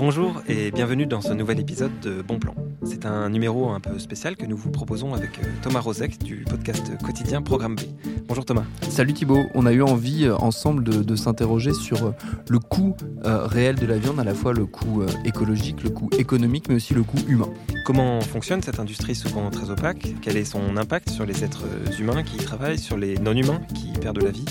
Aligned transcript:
Bonjour 0.00 0.40
et 0.48 0.70
bienvenue 0.70 1.04
dans 1.04 1.20
ce 1.20 1.34
nouvel 1.34 1.60
épisode 1.60 1.92
de 2.00 2.22
Bon 2.22 2.38
Plan. 2.38 2.54
C'est 2.84 3.04
un 3.04 3.28
numéro 3.28 3.68
un 3.68 3.80
peu 3.80 3.98
spécial 3.98 4.34
que 4.34 4.46
nous 4.46 4.56
vous 4.56 4.70
proposons 4.70 5.12
avec 5.12 5.38
euh, 5.38 5.42
Thomas 5.60 5.80
Rozek 5.80 6.16
du 6.22 6.36
podcast 6.48 6.90
quotidien 7.04 7.42
Programme 7.42 7.76
B. 7.76 7.80
Bonjour 8.26 8.46
Thomas. 8.46 8.64
Salut 8.88 9.12
Thibault, 9.12 9.44
on 9.54 9.66
a 9.66 9.74
eu 9.74 9.82
envie 9.82 10.24
euh, 10.24 10.36
ensemble 10.36 10.84
de, 10.84 11.16
s'interroger 11.16 11.74
sur 11.74 12.06
euh, 12.06 12.12
le 12.48 12.58
coût 12.58 12.96
réel 13.22 13.74
de 13.74 13.84
la 13.84 13.98
viande, 13.98 14.18
à 14.18 14.24
la 14.24 14.32
fois 14.32 14.54
le 14.54 14.64
coût 14.64 15.02
écologique, 15.26 15.82
le 15.82 15.90
coût 15.90 16.08
économique, 16.18 16.70
mais 16.70 16.76
aussi 16.76 16.94
le 16.94 17.02
coût 17.02 17.18
humain. 17.28 17.50
Comment 17.84 18.22
fonctionne 18.22 18.62
cette 18.62 18.80
industrie 18.80 19.14
souvent 19.14 19.50
très 19.50 19.68
opaque? 19.68 20.14
Quel 20.22 20.38
est 20.38 20.46
son 20.46 20.78
impact 20.78 21.10
sur 21.10 21.26
les 21.26 21.44
êtres 21.44 21.66
humains 22.00 22.22
qui 22.22 22.36
y 22.36 22.38
travaillent, 22.38 22.78
sur 22.78 22.96
les 22.96 23.18
non-humains 23.18 23.60
qui 23.74 23.92
perdent 24.00 24.22
la 24.22 24.30
vie 24.30 24.46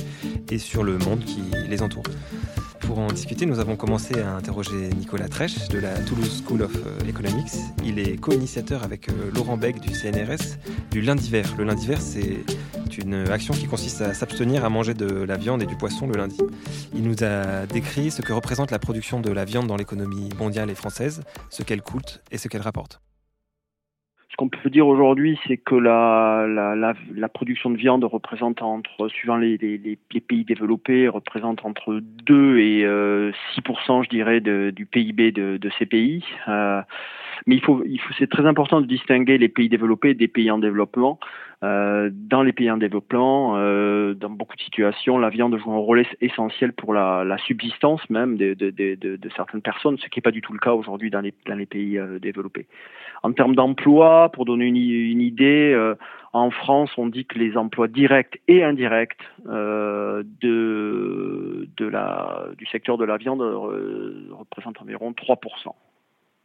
et 0.51 0.59
sur 0.59 0.83
le 0.83 0.99
monde 0.99 1.21
qui 1.21 1.41
les 1.67 1.81
entoure? 1.81 2.03
Pour 2.89 2.97
en 2.97 3.11
discuter, 3.11 3.45
nous 3.45 3.59
avons 3.59 3.75
commencé 3.75 4.19
à 4.19 4.35
interroger 4.35 4.89
Nicolas 4.97 5.27
Trèche 5.27 5.67
de 5.67 5.77
la 5.77 5.93
Toulouse 5.99 6.43
School 6.43 6.63
of 6.63 6.71
euh, 6.75 7.07
Economics. 7.07 7.51
Il 7.85 7.99
est 7.99 8.19
co-initiateur 8.19 8.81
avec 8.81 9.09
euh, 9.09 9.29
Laurent 9.35 9.57
Beck 9.57 9.79
du 9.79 9.89
CNRS 9.89 10.57
du 10.89 11.01
lundi 11.01 11.29
vert. 11.29 11.53
Le 11.59 11.65
lundi 11.65 11.85
vert, 11.85 12.01
c'est 12.01 12.37
une 12.97 13.29
action 13.29 13.53
qui 13.53 13.67
consiste 13.67 14.01
à 14.01 14.15
s'abstenir 14.15 14.65
à 14.65 14.69
manger 14.69 14.95
de 14.95 15.05
la 15.05 15.37
viande 15.37 15.61
et 15.61 15.67
du 15.67 15.75
poisson 15.75 16.07
le 16.07 16.17
lundi. 16.17 16.39
Il 16.95 17.03
nous 17.03 17.23
a 17.23 17.67
décrit 17.67 18.09
ce 18.09 18.23
que 18.23 18.33
représente 18.33 18.71
la 18.71 18.79
production 18.79 19.19
de 19.19 19.31
la 19.31 19.45
viande 19.45 19.67
dans 19.67 19.77
l'économie 19.77 20.29
mondiale 20.39 20.71
et 20.71 20.75
française, 20.75 21.21
ce 21.51 21.61
qu'elle 21.61 21.83
coûte 21.83 22.23
et 22.31 22.39
ce 22.39 22.47
qu'elle 22.47 22.63
rapporte 22.63 23.01
qu'on 24.39 24.47
peut 24.47 24.69
dire 24.69 24.87
aujourd'hui, 24.87 25.37
c'est 25.45 25.57
que 25.57 25.75
la, 25.75 26.45
la, 26.47 26.93
la, 27.13 27.27
production 27.27 27.71
de 27.71 27.75
viande 27.75 28.05
représente 28.05 28.61
entre, 28.61 29.09
suivant 29.09 29.35
les, 29.35 29.57
les, 29.57 29.77
les 29.77 30.21
pays 30.21 30.45
développés, 30.45 31.09
représente 31.09 31.65
entre 31.65 31.99
2 32.25 32.57
et 32.57 32.85
euh, 32.85 33.33
6%, 33.57 34.05
je 34.05 34.09
dirais, 34.09 34.39
du 34.39 34.85
PIB 34.85 35.33
de, 35.33 35.57
de 35.57 35.69
ces 35.77 35.85
pays. 35.85 36.23
Euh, 36.47 36.81
mais 37.47 37.55
il 37.55 37.61
faut, 37.61 37.83
il 37.85 37.99
faut, 37.99 38.13
c'est 38.17 38.29
très 38.29 38.45
important 38.45 38.79
de 38.79 38.85
distinguer 38.85 39.37
les 39.37 39.49
pays 39.49 39.67
développés 39.67 40.13
des 40.13 40.29
pays 40.29 40.49
en 40.49 40.57
développement. 40.57 41.19
Euh, 41.61 42.09
dans 42.13 42.41
les 42.41 42.53
pays 42.53 42.71
en 42.71 42.77
développement, 42.77 43.57
euh, 43.57 44.13
dans 44.13 44.29
beaucoup 44.29 44.55
de 44.55 44.61
situations, 44.61 45.17
la 45.17 45.29
viande 45.29 45.57
joue 45.57 45.73
un 45.73 45.77
rôle 45.77 46.05
essentiel 46.21 46.71
pour 46.71 46.93
la, 46.93 47.25
la 47.25 47.37
subsistance 47.37 48.09
même 48.09 48.37
de, 48.37 48.53
de, 48.53 48.69
de, 48.69 48.95
de, 48.95 49.29
certaines 49.35 49.61
personnes, 49.61 49.97
ce 49.97 50.07
qui 50.07 50.19
n'est 50.19 50.21
pas 50.21 50.31
du 50.31 50.41
tout 50.41 50.53
le 50.53 50.59
cas 50.59 50.71
aujourd'hui 50.71 51.09
dans 51.09 51.19
les, 51.19 51.33
dans 51.47 51.55
les 51.55 51.65
pays 51.65 51.97
euh, 51.97 52.17
développés. 52.17 52.67
En 53.23 53.33
termes 53.33 53.55
d'emploi, 53.55 54.29
pour 54.31 54.45
donner 54.45 54.67
une, 54.67 54.77
une 54.77 55.19
idée, 55.19 55.73
euh, 55.73 55.95
en 56.31 56.49
France, 56.49 56.91
on 56.97 57.07
dit 57.07 57.25
que 57.25 57.37
les 57.37 57.57
emplois 57.57 57.89
directs 57.89 58.39
et 58.47 58.63
indirects 58.63 59.17
de 59.45 60.25
la, 61.79 62.45
du 62.57 62.65
secteur 62.67 62.97
de 62.97 63.03
la 63.03 63.17
viande 63.17 63.41
représentent 63.41 64.81
environ 64.81 65.11
3% 65.11 65.73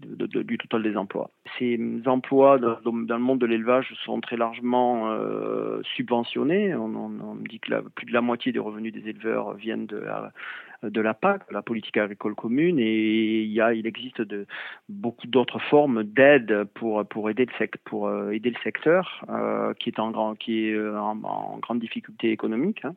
du 0.00 0.58
total 0.58 0.82
des 0.82 0.96
emplois. 0.96 1.30
Ces 1.58 1.78
emplois 2.06 2.58
dans, 2.58 2.78
le 2.84 3.18
monde 3.18 3.38
de 3.38 3.46
l'élevage 3.46 3.94
sont 4.04 4.20
très 4.20 4.36
largement 4.36 5.10
euh, 5.10 5.80
subventionnés. 5.94 6.74
On, 6.74 6.94
on, 6.94 7.34
dit 7.36 7.60
que 7.60 7.80
plus 7.90 8.06
de 8.06 8.12
la 8.12 8.20
moitié 8.20 8.52
des 8.52 8.58
revenus 8.58 8.92
des 8.92 9.08
éleveurs 9.08 9.54
viennent 9.54 9.86
de 9.86 9.98
la, 9.98 10.32
de 10.82 11.00
la 11.00 11.14
PAC, 11.14 11.42
la 11.50 11.62
politique 11.62 11.96
agricole 11.96 12.34
commune, 12.34 12.78
et 12.78 13.42
il, 13.42 13.86
existe 13.86 14.22
beaucoup 14.88 15.26
d'autres 15.26 15.58
formes 15.58 16.02
d'aide 16.04 16.64
pour, 16.74 17.00
euh, 17.00 18.30
aider 18.30 18.50
le 18.50 18.56
secteur 18.62 19.24
euh, 19.28 19.74
qui 19.74 19.90
est, 19.90 19.98
en, 19.98 20.34
grande 21.60 21.78
difficulté 21.78 22.30
économique. 22.30 22.84
Hein. 22.84 22.94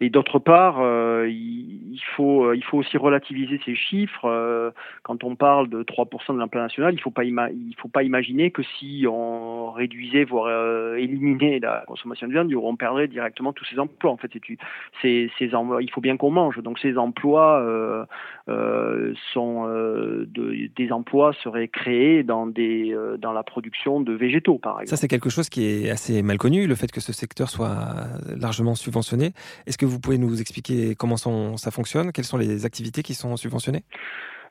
Et 0.00 0.10
d'autre 0.10 0.38
part, 0.38 0.78
il, 1.26 2.00
faut, 2.16 2.52
il 2.52 2.64
faut 2.64 2.78
aussi 2.78 2.96
relativiser 2.96 3.60
ces 3.64 3.74
chiffres. 3.74 4.72
quand 5.02 5.24
on 5.24 5.36
parle 5.36 5.68
de 5.68 5.82
3% 5.82 6.19
de 6.28 6.38
l'emploi 6.38 6.62
national, 6.62 6.92
il 6.92 6.96
ne 6.96 7.00
faut, 7.00 7.10
pas 7.10 7.24
il 7.24 7.74
faut 7.78 7.88
pas 7.88 8.02
imaginer 8.02 8.50
que 8.50 8.62
si 8.62 9.04
on 9.08 9.70
réduisait, 9.72 10.24
voire 10.24 10.96
éliminait 10.96 11.58
la 11.60 11.84
consommation 11.86 12.26
de 12.26 12.32
viande, 12.32 12.52
on 12.54 12.76
perdrait 12.76 13.08
directement 13.08 13.52
tous 13.52 13.64
ces 13.64 13.78
emplois. 13.78 14.10
En 14.10 14.16
fait, 14.16 14.30
c'est, 15.02 15.30
ces, 15.38 15.50
il 15.80 15.90
faut 15.92 16.00
bien 16.00 16.16
qu'on 16.16 16.30
mange. 16.30 16.58
Donc 16.62 16.78
ces 16.78 16.96
emplois 16.96 17.10
emplois 17.10 17.60
euh, 17.60 18.04
euh, 18.48 19.14
sont 19.32 19.66
euh, 19.68 20.26
des 20.34 20.92
emplois 20.92 21.32
seraient 21.42 21.68
créés 21.68 22.22
dans 22.22 22.46
des 22.46 22.96
dans 23.18 23.32
la 23.32 23.42
production 23.42 24.00
de 24.00 24.12
végétaux 24.12 24.58
par 24.58 24.80
exemple. 24.80 24.90
Ça 24.90 24.96
c'est 24.96 25.08
quelque 25.08 25.30
chose 25.30 25.48
qui 25.48 25.66
est 25.66 25.90
assez 25.90 26.22
mal 26.22 26.38
connu, 26.38 26.66
le 26.66 26.74
fait 26.74 26.90
que 26.90 27.00
ce 27.00 27.12
secteur 27.12 27.50
soit 27.50 27.78
largement 28.36 28.74
subventionné. 28.74 29.32
Est-ce 29.66 29.78
que 29.78 29.86
vous 29.86 30.00
pouvez 30.00 30.18
nous 30.18 30.40
expliquer 30.40 30.94
comment 30.94 31.16
ça 31.16 31.70
fonctionne? 31.70 32.12
Quelles 32.12 32.24
sont 32.24 32.38
les 32.38 32.64
activités 32.64 33.02
qui 33.02 33.14
sont 33.14 33.36
subventionnées? 33.36 33.82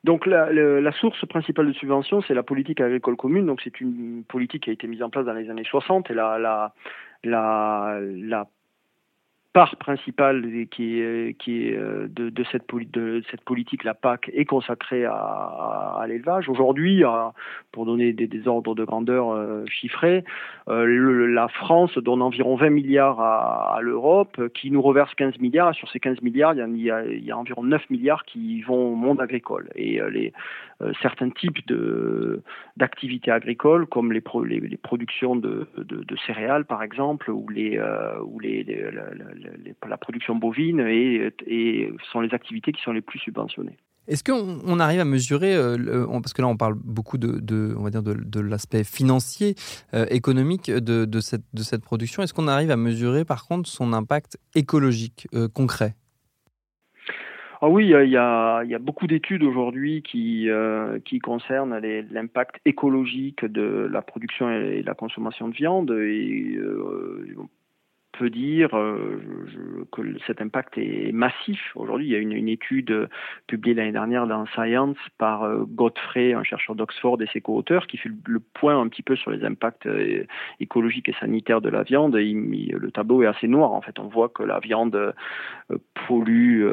Donc 0.04 0.26
la, 0.26 0.50
la, 0.52 0.92
source 0.92 1.26
principale 1.26 1.66
de 1.66 1.72
subvention, 1.72 2.22
c'est 2.22 2.34
la 2.34 2.42
politique 2.42 2.80
agricole 2.80 3.16
commune. 3.16 3.46
Donc 3.46 3.60
c'est 3.62 3.80
une 3.80 4.24
politique 4.24 4.64
qui 4.64 4.70
a 4.70 4.72
été 4.72 4.86
mise 4.86 5.02
en 5.02 5.10
place 5.10 5.26
dans 5.26 5.34
les 5.34 5.50
années 5.50 5.64
60 5.64 6.10
et 6.10 6.14
la, 6.14 6.38
la, 6.38 6.72
la, 7.22 7.98
la 8.00 8.46
part 9.52 9.76
principale 9.76 10.46
qui 10.70 11.00
est, 11.00 11.36
euh, 11.48 12.06
de, 12.08 12.44
cette, 12.52 12.66
politique, 12.66 13.84
la 13.84 13.94
PAC, 13.94 14.30
est 14.32 14.44
consacrée 14.44 15.04
à, 15.04 16.04
l'élevage. 16.06 16.48
Aujourd'hui, 16.48 17.02
pour 17.72 17.84
donner 17.84 18.12
des, 18.12 18.48
ordres 18.48 18.74
de 18.74 18.84
grandeur 18.84 19.32
euh, 19.32 19.64
chiffrés, 19.66 20.24
euh, 20.68 21.26
la 21.26 21.48
France 21.48 21.98
donne 21.98 22.22
environ 22.22 22.56
20 22.56 22.70
milliards 22.70 23.20
à, 23.20 23.78
l'Europe, 23.82 24.40
qui 24.54 24.70
nous 24.70 24.82
reverse 24.82 25.12
15 25.14 25.38
milliards. 25.40 25.74
sur 25.74 25.90
ces 25.90 26.00
15 26.00 26.22
milliards, 26.22 26.54
il 26.54 26.76
y, 26.76 26.90
a, 26.90 27.36
environ 27.36 27.64
9 27.64 27.90
milliards 27.90 28.24
qui 28.24 28.62
vont 28.62 28.92
au 28.92 28.94
monde 28.94 29.20
agricole. 29.20 29.68
Et 29.74 30.00
les, 30.10 30.32
certains 31.02 31.30
types 31.30 31.58
d'activités 32.76 33.30
agricoles, 33.30 33.86
comme 33.86 34.12
les, 34.12 34.20
productions 34.20 35.34
de, 35.36 35.66
céréales, 36.26 36.64
par 36.64 36.82
exemple, 36.82 37.30
ou 37.30 37.46
les, 37.50 37.78
production 40.00 40.34
bovine 40.34 40.80
et, 40.80 41.32
et, 41.46 41.92
sont 42.12 42.20
les 42.20 42.34
activités 42.34 42.72
qui 42.72 42.82
sont 42.82 42.92
les 42.92 43.00
plus 43.00 43.18
subventionnées. 43.18 43.76
Est-ce 44.08 44.24
qu'on 44.24 44.80
arrive 44.80 44.98
à 44.98 45.04
mesurer, 45.04 45.54
euh, 45.54 46.06
parce 46.20 46.32
que 46.32 46.42
là 46.42 46.48
on 46.48 46.56
parle 46.56 46.74
beaucoup 46.74 47.16
de, 47.16 47.74
on 47.78 47.82
va 47.82 47.90
dire 47.90 48.02
de, 48.02 48.40
l'aspect 48.40 48.82
financier, 48.82 49.54
euh, 49.94 50.06
économique 50.10 50.70
de, 50.70 51.04
de, 51.04 51.20
cette, 51.20 51.44
de 51.52 51.62
cette 51.62 51.82
production, 51.82 52.22
est-ce 52.22 52.34
qu'on 52.34 52.48
arrive 52.48 52.72
à 52.72 52.76
mesurer 52.76 53.24
par 53.24 53.46
contre 53.46 53.68
son 53.68 53.92
impact 53.92 54.38
écologique 54.56 55.28
euh, 55.34 55.48
concret? 55.48 55.94
Ah 57.62 57.68
oui, 57.68 57.84
il 57.84 58.10
y 58.10 58.16
a, 58.16 58.62
il 58.64 58.70
y 58.70 58.74
a 58.74 58.78
beaucoup 58.78 59.06
d'études 59.06 59.42
aujourd'hui 59.42 60.02
qui, 60.02 60.48
qui 61.04 61.18
concernent 61.18 61.78
l'impact 62.10 62.56
écologique 62.64 63.44
de 63.44 63.86
la 63.92 64.00
production 64.00 64.50
et 64.50 64.82
la 64.82 64.94
consommation 64.94 65.46
de 65.46 65.52
viande. 65.52 65.90
Et 65.90 66.58
peut 68.12 68.30
dire 68.30 68.76
euh, 68.76 69.20
que 69.92 70.02
cet 70.26 70.40
impact 70.40 70.78
est 70.78 71.12
massif. 71.12 71.60
Aujourd'hui, 71.74 72.06
il 72.06 72.12
y 72.12 72.16
a 72.16 72.18
une, 72.18 72.48
étude 72.48 73.08
publiée 73.46 73.74
l'année 73.74 73.92
dernière 73.92 74.26
dans 74.26 74.46
Science 74.46 74.96
par 75.18 75.44
euh, 75.44 75.64
Godfrey, 75.66 76.32
un 76.32 76.42
chercheur 76.42 76.74
d'Oxford 76.74 77.20
et 77.22 77.26
ses 77.32 77.40
co-auteurs, 77.40 77.86
qui 77.86 77.96
fait 77.96 78.10
le 78.26 78.40
point 78.40 78.80
un 78.80 78.88
petit 78.88 79.02
peu 79.02 79.16
sur 79.16 79.30
les 79.30 79.44
impacts 79.44 79.86
euh, 79.86 80.24
écologiques 80.58 81.08
et 81.08 81.14
sanitaires 81.20 81.60
de 81.60 81.68
la 81.68 81.82
viande. 81.82 82.16
Et 82.16 82.32
le 82.32 82.90
tableau 82.90 83.22
est 83.22 83.26
assez 83.26 83.48
noir. 83.48 83.72
En 83.72 83.80
fait, 83.80 83.98
on 83.98 84.08
voit 84.08 84.28
que 84.28 84.42
la 84.42 84.58
viande 84.58 85.14
pollue 86.06 86.64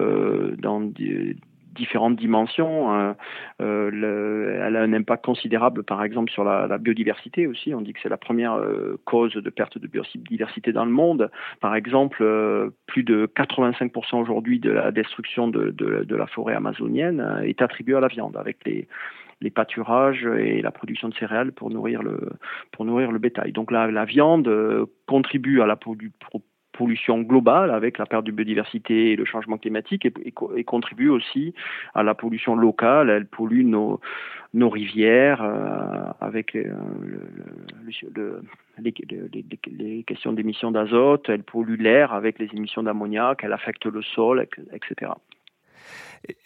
dans 0.57 0.81
des 0.81 1.35
différentes 1.77 2.17
dimensions. 2.17 2.93
Euh, 2.93 3.13
euh, 3.61 4.65
elle 4.65 4.75
a 4.75 4.81
un 4.81 4.93
impact 4.93 5.23
considérable, 5.23 5.83
par 5.83 6.03
exemple, 6.03 6.31
sur 6.31 6.43
la, 6.43 6.77
biodiversité 6.77 7.47
aussi. 7.47 7.73
On 7.73 7.81
dit 7.81 7.93
que 7.93 7.99
c'est 8.03 8.09
la 8.09 8.17
première 8.17 8.53
euh, 8.53 8.99
cause 9.05 9.33
de 9.33 9.49
perte 9.49 9.77
de 9.77 9.87
biodiversité 9.87 10.73
dans 10.73 10.85
le 10.85 10.91
monde. 10.91 11.31
Par 11.61 11.75
exemple, 11.75 12.17
plus 12.87 13.03
de 13.03 13.31
85% 13.35 14.19
aujourd'hui 14.21 14.59
de 14.59 14.71
la 14.71 14.91
destruction 14.91 15.47
de, 15.47 16.15
la 16.15 16.27
forêt 16.27 16.55
amazonienne 16.55 17.41
est 17.43 17.61
attribuée 17.61 17.95
à 17.95 17.99
la 17.99 18.07
viande, 18.07 18.35
avec 18.37 18.57
les 18.65 19.51
pâturages 19.51 20.25
et 20.25 20.61
la 20.61 20.71
production 20.71 21.09
de 21.09 21.13
céréales 21.13 21.51
pour 21.51 21.69
nourrir 21.69 22.01
le 22.01 23.19
bétail. 23.19 23.51
Donc 23.53 23.71
la, 23.71 24.05
viande 24.05 24.49
contribue 25.05 25.61
à 25.61 25.65
la 25.65 25.75
pollution 26.77 27.21
globale 27.21 27.71
avec 27.71 27.97
la 27.97 28.05
perte 28.05 28.25
de 28.25 28.31
biodiversité 28.31 29.11
et 29.11 29.15
le 29.15 29.25
changement 29.25 29.57
climatique 29.57 30.05
et, 30.05 30.63
contribue 30.63 31.09
aussi 31.09 31.53
à 31.95 32.03
la 32.03 32.13
pollution 32.13 32.55
locale. 32.55 33.09
Elle 33.09 33.25
pollue 33.25 33.65
nos, 33.65 33.99
nos 34.53 34.69
rivières 34.69 35.41
euh, 35.41 36.11
avec 36.21 36.55
euh, 36.55 36.71
le, 38.15 38.41
les, 38.79 38.93
les, 39.77 40.03
questions 40.03 40.33
d'émissions 40.33 40.71
d'azote. 40.71 41.27
Elle 41.29 41.43
pollue 41.43 41.79
l'air 41.79 42.13
avec 42.13 42.37
les 42.39 42.49
émissions 42.53 42.83
d'ammoniac. 42.83 43.39
Elle 43.43 43.53
affecte 43.53 43.85
le 43.85 44.01
sol, 44.01 44.45
etc. 44.71 45.11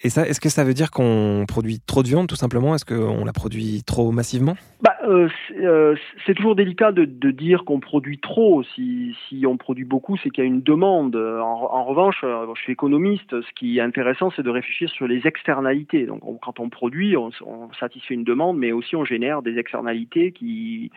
Et 0.04 0.10
ça, 0.10 0.28
est-ce 0.28 0.40
que 0.40 0.50
ça 0.50 0.64
veut 0.64 0.74
dire 0.74 0.92
qu'on 0.92 1.46
produit 1.48 1.80
trop 1.80 2.04
de 2.04 2.08
viande, 2.08 2.28
tout 2.28 2.36
simplement? 2.36 2.76
Est-ce 2.76 2.86
qu'on 2.86 3.26
la 3.26 3.34
produit 3.34 3.84
trop 3.84 4.12
massivement? 4.12 4.56
Bah, 4.82 4.96
euh, 5.04 5.30
euh, 5.60 5.96
c'est 6.26 6.34
toujours 6.34 6.56
délicat 6.56 6.92
de, 6.92 7.06
dire 7.32 7.64
qu'on 7.66 7.80
produit 7.80 8.20
trop. 8.20 8.64
Si, 8.64 9.16
on 9.46 9.58
produit 9.58 9.86
beaucoup, 9.86 10.18
c'est 10.18 10.30
qu'il 10.30 10.44
y 10.44 10.48
a 10.48 10.50
une 10.50 10.62
demande. 10.62 11.16
En, 11.16 11.84
revanche, 11.86 12.22
euh, 12.24 12.46
je 12.56 12.62
suis 12.62 12.74
économiste. 12.74 13.30
Ce 13.30 13.52
qui 13.56 13.78
est 13.78 13.82
intéressant, 13.82 14.32
c'est 14.36 14.44
de 14.44 14.50
réfléchir 14.50 14.90
sur 14.90 15.08
les 15.08 15.28
externalités. 15.28 16.06
Donc, 16.06 16.22
quand 16.42 16.60
on 16.60 16.70
produit, 16.70 17.16
on, 17.18 17.32
satisfait 17.80 18.14
une 18.14 18.24
demande, 18.24 18.58
mais 18.58 18.72
aussi 18.72 18.96
on 18.96 19.06
génère 19.06 19.42
des 19.42 19.58
externalités 19.58 20.32
qui, 20.32 20.92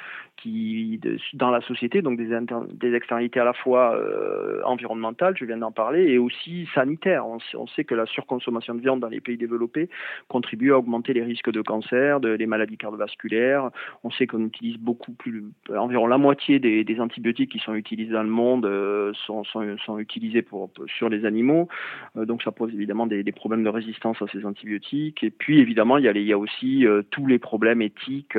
dans 1.32 1.50
la 1.50 1.60
société, 1.62 2.02
donc 2.02 2.18
des, 2.18 2.94
externalités 2.94 3.40
à 3.40 3.44
la 3.44 3.52
fois 3.52 3.94
euh, 3.94 4.60
environnementales, 4.64 5.34
je 5.38 5.44
viens 5.44 5.56
d'en 5.56 5.72
parler, 5.72 6.02
et 6.04 6.18
aussi 6.18 6.68
sanitaires. 6.74 7.24
On, 7.26 7.66
sait 7.68 7.84
que 7.84 7.94
la 7.94 8.06
surconsommation 8.06 8.73
de 8.74 8.80
viande 8.80 9.00
dans 9.00 9.08
les 9.08 9.20
pays 9.20 9.36
développés 9.36 9.88
contribue 10.28 10.72
à 10.72 10.78
augmenter 10.78 11.12
les 11.12 11.22
risques 11.22 11.50
de 11.50 11.62
cancer, 11.62 12.20
de, 12.20 12.36
des 12.36 12.46
maladies 12.46 12.76
cardiovasculaires 12.76 13.70
on 14.02 14.10
sait 14.10 14.26
qu'on 14.26 14.44
utilise 14.44 14.76
beaucoup 14.78 15.12
plus, 15.12 15.44
environ 15.74 16.06
la 16.06 16.18
moitié 16.18 16.58
des, 16.58 17.00
antibiotiques 17.00 17.50
qui 17.50 17.58
sont 17.58 17.74
utilisés 17.74 18.12
dans 18.12 18.22
le 18.22 18.28
monde 18.28 18.66
euh, 18.66 19.12
sont, 19.26 19.98
utilisés 19.98 20.42
pour, 20.42 20.70
sur 20.96 21.08
les 21.08 21.24
animaux. 21.24 21.68
Euh, 22.16 22.24
donc 22.24 22.42
ça 22.42 22.52
pose 22.52 22.72
évidemment 22.72 23.06
des, 23.06 23.24
problèmes 23.32 23.64
de 23.64 23.68
résistance 23.68 24.20
à 24.22 24.26
ces 24.32 24.44
antibiotiques. 24.46 25.24
Et 25.24 25.30
puis 25.30 25.58
évidemment, 25.58 25.98
il 25.98 26.04
y 26.04 26.32
a, 26.32 26.38
aussi 26.38 26.86
euh, 26.86 27.02
tous 27.10 27.26
les 27.26 27.38
problèmes 27.38 27.82
éthiques 27.82 28.36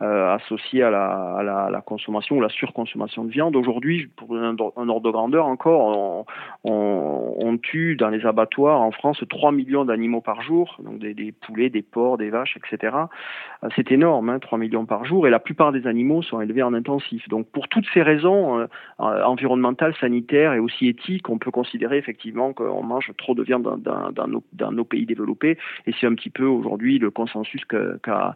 associés 0.00 0.82
à 0.82 0.90
la, 0.90 1.82
consommation 1.86 2.36
ou 2.36 2.40
la 2.40 2.48
surconsommation 2.48 3.24
de 3.24 3.30
viande. 3.30 3.56
Aujourd'hui, 3.56 4.08
pour 4.16 4.36
un, 4.36 4.56
ordre 4.58 5.00
de 5.00 5.10
grandeur 5.10 5.46
encore, 5.46 6.26
on, 6.64 7.58
tue 7.62 7.96
dans 7.96 8.08
les 8.08 8.24
abattoirs 8.24 8.80
en 8.80 8.90
France 8.90 9.21
3 9.24 9.52
millions 9.52 9.84
d'animaux 9.84 10.20
par 10.20 10.42
jour, 10.42 10.76
donc 10.82 10.98
des, 10.98 11.32
poulets, 11.32 11.70
des 11.70 11.82
porcs, 11.82 12.18
des 12.18 12.30
vaches, 12.30 12.56
etc. 12.56 12.96
C'est 13.76 13.90
énorme. 13.92 14.30
Hein, 14.30 14.38
3 14.38 14.58
millions 14.58 14.86
par 14.86 15.04
jour, 15.04 15.26
et 15.26 15.30
la 15.30 15.38
plupart 15.38 15.72
des 15.72 15.86
animaux 15.86 16.22
sont 16.22 16.40
élevés 16.40 16.62
en 16.62 16.74
intensif. 16.74 17.28
Donc 17.28 17.46
pour 17.48 17.68
toutes 17.68 17.86
ces 17.92 18.02
raisons 18.02 18.58
euh, 18.58 18.66
euh, 19.00 19.22
environnementales, 19.24 19.94
sanitaires 20.00 20.52
et 20.52 20.58
aussi 20.58 20.88
éthiques, 20.88 21.28
on 21.28 21.38
peut 21.38 21.50
considérer 21.50 21.98
effectivement 21.98 22.52
qu'on 22.52 22.82
mange 22.82 23.10
trop 23.18 23.34
de 23.34 23.42
viande 23.42 23.82
dans 23.82 24.72
nos, 24.72 24.84
pays 24.84 25.06
développés, 25.06 25.58
et 25.86 25.92
c'est 26.00 26.06
un 26.06 26.14
petit 26.14 26.30
peu 26.30 26.44
aujourd'hui 26.44 26.98
le 26.98 27.10
consensus 27.10 27.62
qu'a 27.64 28.34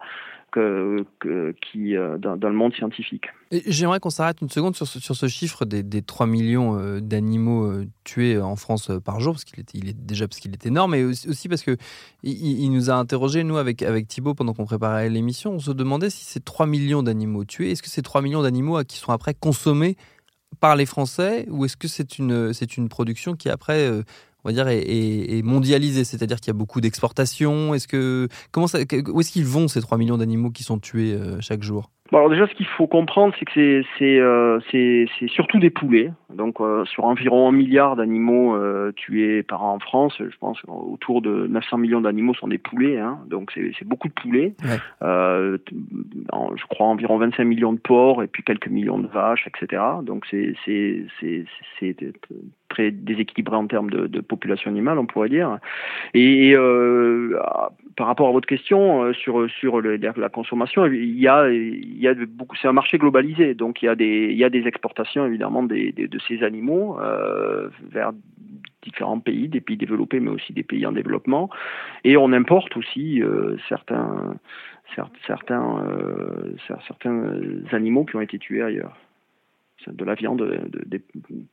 qui, 0.53 1.97
euh, 1.97 2.17
dans, 2.19 2.35
le 2.35 2.55
monde 2.55 2.73
scientifique. 2.75 3.27
J'aimerais 3.67 4.01
qu'on 4.01 4.11
s'arrête 4.11 4.41
une 4.41 4.49
seconde 4.49 4.75
sur 4.75 4.87
ce, 4.87 4.99
sur 5.01 5.15
ce 5.15 5.29
chiffre 5.29 5.65
des, 5.65 5.83
des 5.83 6.03
3 6.03 6.27
millions 6.27 6.79
euh, 6.79 7.01
d'animaux 7.01 7.67
euh, 7.67 7.87
tués 8.05 8.41
en 8.41 8.57
France 8.57 8.91
par 9.05 9.21
jour, 9.21 9.35
parce 9.35 9.45
qu'il 9.45 9.61
est, 9.61 9.75
il 9.75 9.89
est 9.89 9.97
déjà 9.97 10.27
parce 10.27 10.41
qu'il 10.41 10.53
est 10.53 10.65
énorme, 10.65 10.93
mais 10.93 11.05
aussi, 11.05 11.49
parce 11.49 11.63
que 11.63 11.77
il, 12.23 12.71
nous 12.71 12.91
a 12.91 12.95
interrogé 12.95 13.45
nous 13.45 13.59
avec, 13.59 13.83
avec 13.83 14.09
Thibault 14.09 14.35
pendant 14.35 14.55
qu'on 14.55 14.65
préparait 14.65 15.11
l'émission, 15.11 15.53
on 15.53 15.59
se 15.59 15.73
demandait 15.73 16.11
si 16.11 16.25
ces 16.25 16.41
3 16.41 16.67
millions 16.67 17.03
d'animaux 17.03 17.45
tués, 17.45 17.73
est-ce 17.73 17.83
que 17.83 17.91
ces 17.91 18.03
3 18.03 18.23
millions 18.23 18.43
d'animaux 18.43 18.83
qui 18.85 18.97
sont 18.97 19.13
après 19.13 19.35
consommés 19.35 19.97
par 20.61 20.75
les 20.75 20.87
Français, 20.87 21.47
ou 21.51 21.67
est-ce 21.67 21.77
que 21.77 21.89
c'est 21.89 22.19
une, 22.19 22.55
c'est 22.55 22.79
une 22.79 22.89
production 22.89 23.35
qui 23.35 23.51
après 23.51 23.91
on 24.47 24.51
va 24.51 24.53
dire, 24.53 24.69
est, 24.69 25.43
mondialisé, 25.43 26.05
c'est-à-dire 26.05 26.37
qu'il 26.37 26.49
y 26.49 26.57
a 26.57 26.59
beaucoup 26.59 26.81
d'exportations. 26.81 27.75
Est-ce 27.75 27.89
que 27.89 28.29
comment 28.53 28.69
ça, 28.69 28.79
où 28.79 29.21
est-ce 29.21 29.33
qu'ils 29.33 29.45
vont 29.45 29.67
ces 29.67 29.81
3 29.81 29.99
millions 29.99 30.19
d'animaux 30.19 30.51
qui 30.51 30.63
sont 30.63 30.79
tués 30.79 31.15
euh, 31.15 31.41
chaque 31.41 31.65
jour? 31.65 31.91
Alors 32.13 32.31
déjà, 32.31 32.47
ce 32.47 32.55
qu'il 32.55 32.67
faut 32.67 32.87
comprendre, 32.87 33.35
c'est 33.37 33.45
que 33.45 33.83
c'est 33.99 34.21
euh, 34.21 34.61
surtout 35.27 35.59
des 35.59 35.71
poulets. 35.71 36.13
Donc 36.33 36.61
euh, 36.61 36.85
sur 36.85 37.05
environ 37.05 37.49
un 37.49 37.53
milliard 37.53 37.97
d'animaux 37.97 38.57
tués 38.95 39.43
par 39.43 39.65
an 39.65 39.75
en 39.75 39.79
France, 39.81 40.15
je 40.21 40.37
pense 40.39 40.59
autour 40.69 41.21
de 41.21 41.49
900 41.49 41.79
millions 41.79 42.01
d'animaux 42.01 42.35
sont 42.35 42.47
des 42.47 42.59
poulets. 42.59 43.01
Hein, 43.01 43.19
donc 43.27 43.51
c'est 43.53 43.85
beaucoup 43.85 44.07
de 44.07 44.13
poulets. 44.13 44.55
Je 45.01 46.67
crois 46.69 46.87
environ 46.87 47.19
25 47.19 47.43
millions 47.43 47.73
de 47.73 47.81
porcs 47.81 48.23
et 48.23 48.29
puis 48.29 48.45
quelques 48.45 48.69
millions 48.69 49.01
de 49.01 49.09
vaches, 49.09 49.49
etc. 49.49 49.83
Donc 50.05 50.25
c'est 50.31 50.55
très 52.77 52.91
déséquilibré 52.91 53.57
en 53.57 53.67
termes 53.67 53.91
de, 53.91 54.21
population 54.21 54.71
animale, 54.71 54.99
on 54.99 55.07
pourrait 55.07 55.29
dire. 55.29 55.59
Et 56.15 56.55
euh, 56.55 57.39
par 57.97 58.07
rapport 58.07 58.29
à 58.29 58.33
votre 58.33 58.47
question 58.47 59.13
sur 59.13 59.49
sur 59.51 59.81
la 59.81 60.29
consommation, 60.29 60.87
il 60.87 61.19
y 61.19 61.29
a 61.29 62.15
beaucoup, 62.29 62.57
c'est 62.61 62.69
un 62.69 62.73
marché 62.73 62.99
globalisé, 62.99 63.55
donc 63.55 63.83
il 63.83 63.87
y 63.87 64.45
a 64.45 64.51
des, 64.51 64.63
exportations 64.67 65.27
évidemment 65.27 65.63
de 65.63 66.19
ces 66.27 66.43
animaux 66.43 66.99
euh, 67.01 67.69
vers 67.91 68.13
différents 68.83 69.19
pays, 69.21 69.49
des 69.49 69.61
pays 69.61 69.77
développés, 69.77 70.21
mais 70.21 70.31
aussi 70.31 70.53
des 70.53 70.63
pays 70.63 70.87
en 70.87 70.93
développement, 70.93 71.51
et 72.05 72.17
on 72.17 72.33
importe 72.33 72.77
aussi 72.77 73.23
euh, 73.23 73.57
euh, 73.91 75.15
certains 76.87 77.33
animaux 77.73 78.05
qui 78.05 78.17
ont 78.17 78.21
été 78.21 78.39
tués 78.39 78.63
ailleurs, 78.63 78.97
de 79.87 80.05
la 80.05 80.15
viande, 80.15 80.41
de, 80.41 80.85
des 80.87 81.03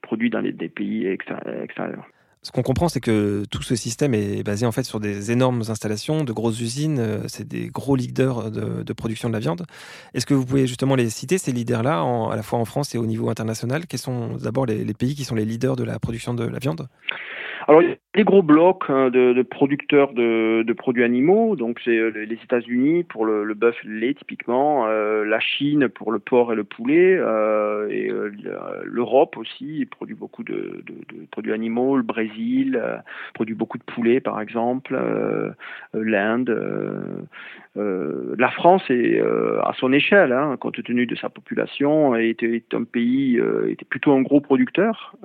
produits 0.02 0.30
dans 0.30 0.42
les, 0.42 0.52
des 0.52 0.70
pays 0.70 1.06
extérieurs. 1.06 2.06
Ce 2.42 2.52
qu'on 2.52 2.62
comprend, 2.62 2.90
c'est 2.90 3.00
que 3.00 3.46
tout 3.50 3.64
ce 3.64 3.76
système 3.76 4.14
est 4.14 4.44
basé 4.44 4.66
en 4.66 4.74
fait 4.74 4.84
sur 4.84 5.00
des 5.00 5.32
énormes 5.32 5.64
installations, 5.70 6.26
de 6.26 6.34
grosses 6.34 6.60
usines. 6.60 7.00
Euh, 7.00 7.20
c'est 7.28 7.48
des 7.48 7.70
gros 7.70 7.96
leaders 7.96 8.52
de, 8.52 8.94
production 8.94 9.30
de 9.30 9.34
la 9.34 9.40
viande. 9.40 9.66
Est-ce 10.14 10.26
que 10.26 10.34
vous 10.34 10.46
pouvez 10.46 10.68
justement 10.68 10.96
les 10.96 11.10
citer, 11.10 11.38
ces 11.38 11.54
leaders-là, 11.54 12.02
à 12.02 12.36
la 12.36 12.44
fois 12.44 12.60
en 12.60 12.66
France 12.66 12.94
et 12.96 12.98
au 12.98 13.06
niveau 13.06 13.30
international? 13.30 13.88
Quels 13.88 14.02
sont 14.02 14.36
d'abord 14.36 14.66
les 14.66 14.94
pays 14.94 15.16
qui 15.16 15.24
sont 15.24 15.36
les 15.36 15.46
leaders 15.46 15.78
de 15.78 15.86
la 15.86 16.00
production 16.00 16.34
de 16.34 16.44
la 16.44 16.60
viande? 16.60 16.90
Alors, 17.68 17.82
des 18.16 18.24
gros 18.24 18.44
blocs 18.44 18.84
hein, 18.90 19.10
de, 19.10 19.42
producteurs 19.42 20.14
de, 20.14 20.74
produits 20.74 21.04
animaux. 21.04 21.56
Donc, 21.56 21.80
c'est 21.84 21.98
euh, 21.98 22.10
les 22.10 22.36
États-Unis 22.36 23.04
pour 23.04 23.26
le, 23.26 23.44
le 23.44 23.54
bœuf 23.54 23.76
lait, 23.84 24.14
typiquement, 24.14 24.86
euh, 24.88 25.24
la 25.24 25.40
Chine 25.40 25.88
pour 25.88 26.12
le 26.12 26.20
porc 26.20 26.54
et 26.54 26.56
le 26.56 26.64
poulet, 26.64 27.16
euh, 27.18 27.88
et 27.90 28.12
l'Europe 28.84 29.38
aussi 29.38 29.88
produit 29.90 30.16
beaucoup 30.16 30.44
de, 30.44 30.84
produits 31.32 31.54
animaux. 31.54 31.98
Le 31.98 32.04
Brésil 32.04 32.82
produit 33.34 33.56
beaucoup 33.56 33.78
de 33.78 33.84
poulet, 33.84 34.20
par 34.20 34.40
exemple. 34.42 35.00
L'Inde. 35.94 36.56
la 37.76 38.50
France 38.52 38.84
est 38.90 39.20
à 39.20 39.72
son 39.78 39.94
échelle, 39.94 40.32
hein, 40.32 40.58
compte 40.60 40.82
tenu 40.84 41.06
de 41.06 41.16
sa 41.16 41.30
population, 41.30 42.16
est 42.16 42.44
un 42.74 42.84
pays, 42.84 43.40
était 43.68 43.86
plutôt 43.86 44.12
un 44.14 44.22
gros 44.22 44.42
producteur. 44.42 45.16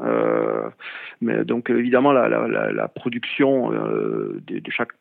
mais 1.20 1.44
donc, 1.44 1.70
évidemment, 1.70 2.12
la, 2.12 2.27
la, 2.28 2.88
production 2.88 3.72
euh, 3.72 4.40
de, 4.46 4.70
chaque 4.70 4.92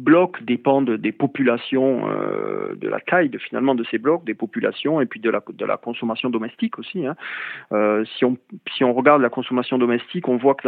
bloc 0.00 0.42
dépend 0.42 0.82
des 0.82 1.12
populations, 1.12 2.08
euh, 2.08 2.74
de 2.74 2.88
la 2.88 3.00
taille 3.00 3.28
de, 3.28 3.38
finalement 3.38 3.74
de 3.74 3.84
ces 3.84 3.98
blocs, 3.98 4.24
des 4.24 4.34
populations 4.34 5.00
et 5.00 5.06
puis 5.06 5.20
de 5.20 5.30
la, 5.30 5.76
consommation 5.76 6.30
domestique 6.30 6.78
aussi. 6.78 7.06
Hein. 7.06 7.16
Euh, 7.72 8.04
si, 8.16 8.24
on, 8.24 8.36
si 8.74 8.84
on 8.84 8.92
regarde 8.92 9.22
la 9.22 9.28
consommation 9.28 9.78
domestique, 9.78 10.28
on 10.28 10.36
voit 10.36 10.54
que 10.54 10.66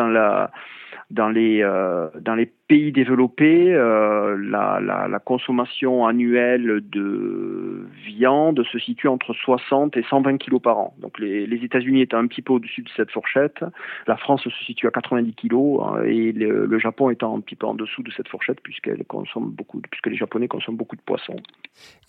dans 1.11 1.33
euh, 1.35 2.09
les 2.37 2.53
pays 2.69 2.93
développés, 2.93 3.73
la, 3.73 5.19
consommation 5.25 6.07
annuelle 6.07 6.83
de 6.83 7.87
viande 8.05 8.63
se 8.71 8.79
situe 8.79 9.09
entre 9.09 9.33
60 9.33 9.97
et 9.97 10.03
120 10.03 10.39
kilos 10.39 10.61
par 10.61 10.79
an. 10.79 10.95
Donc 11.01 11.19
les, 11.19 11.63
États-Unis 11.63 12.03
étant 12.03 12.19
un 12.19 12.27
petit 12.27 12.43
peu 12.43 12.53
au-dessus 12.55 12.83
de 12.83 12.89
cette 12.97 13.11
fourchette, 13.11 13.65
la 14.07 14.17
France 14.17 14.43
se 14.43 14.65
situe 14.65 14.87
à 14.87 14.91
90 14.91 15.35
kilos 15.35 15.81
hein, 15.85 16.03
et 16.05 16.33
le, 16.33 16.67
le, 16.67 16.79
Japon 16.79 17.11
étant 17.11 17.37
un 17.37 17.41
petit 17.41 17.55
peu 17.55 17.67
en 17.67 17.75
dessous 17.75 18.03
de 18.03 18.11
cette 18.11 18.29
fourchette 18.29 18.61
puisqu'elle 18.63 19.05
consomme 19.23 19.51
beaucoup, 19.51 19.81
puisque 19.91 20.07
les 20.07 20.17
Japonais 20.17 20.49
consomment 20.49 20.77
beaucoup 20.77 20.97
de 20.97 21.03
poissons. 21.03 21.37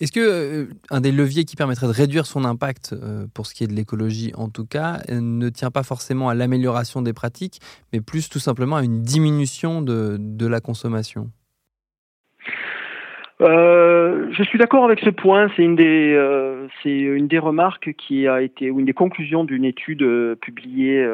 Est-ce 0.00 0.12
que 0.12 0.20
euh, 0.20 0.66
un 0.90 1.00
des 1.00 1.12
leviers 1.12 1.44
qui 1.44 1.56
permettrait 1.56 1.86
de 1.86 1.92
réduire 1.92 2.26
son 2.26 2.44
impact 2.44 2.94
pour 3.34 3.46
ce 3.46 3.54
qui 3.54 3.64
est 3.64 3.66
de 3.66 3.72
l'écologie 3.72 4.32
en 4.34 4.48
tout 4.48 4.66
cas 4.66 5.00
ne 5.10 5.48
tient 5.48 5.70
pas 5.70 5.82
forcément 5.82 6.28
à 6.28 6.34
l'amélioration 6.34 7.02
des 7.02 7.12
pratiques, 7.12 7.60
mais 7.92 8.00
plus 8.00 8.28
tout 8.28 8.38
simplement 8.38 8.76
à 8.76 8.84
une 8.84 9.02
diminution 9.02 9.82
de, 9.82 10.16
de 10.18 10.46
la 10.46 10.60
consommation? 10.60 11.30
Euh, 13.40 14.28
je 14.30 14.42
suis 14.44 14.58
d'accord 14.58 14.84
avec 14.84 15.00
ce 15.00 15.10
point. 15.10 15.50
C'est 15.56 15.62
une 15.62 15.74
des 15.74 16.14
euh, 16.14 16.68
c'est 16.82 16.96
une 16.96 17.26
des 17.26 17.38
remarques 17.38 17.92
qui 17.94 18.28
a 18.28 18.40
été 18.40 18.70
ou 18.70 18.78
une 18.78 18.86
des 18.86 18.92
conclusions 18.92 19.44
d'une 19.44 19.64
étude 19.64 20.02
euh, 20.02 20.36
publiée 20.36 21.04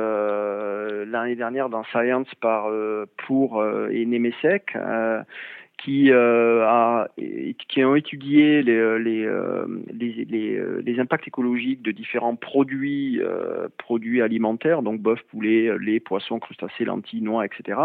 l'année 1.07 1.35
dernière 1.35 1.71
dans 1.71 1.85
Science 1.85 2.29
par 2.41 2.69
pour 3.27 3.65
et 3.91 4.05
Nemesek 4.07 4.77
qui, 5.83 6.11
euh, 6.11 6.65
a, 6.67 7.09
qui 7.69 7.85
ont 7.85 7.95
étudié 7.95 8.63
les, 8.63 8.73
euh, 8.73 8.99
les, 8.99 9.25
euh, 9.25 9.67
les, 9.93 10.27
les, 10.29 10.61
les, 10.83 11.01
impacts 11.01 11.27
écologiques 11.27 11.83
de 11.83 11.91
différents 11.91 12.37
produits, 12.37 13.21
produits 13.79 14.21
alimentaires, 14.21 14.83
donc 14.83 15.01
bœuf, 15.01 15.21
poulet, 15.31 15.71
lait, 15.79 16.01
poisson, 16.01 16.39
crustacés, 16.39 16.85
lentilles, 16.85 17.23
noix, 17.23 17.47
etc., 17.47 17.79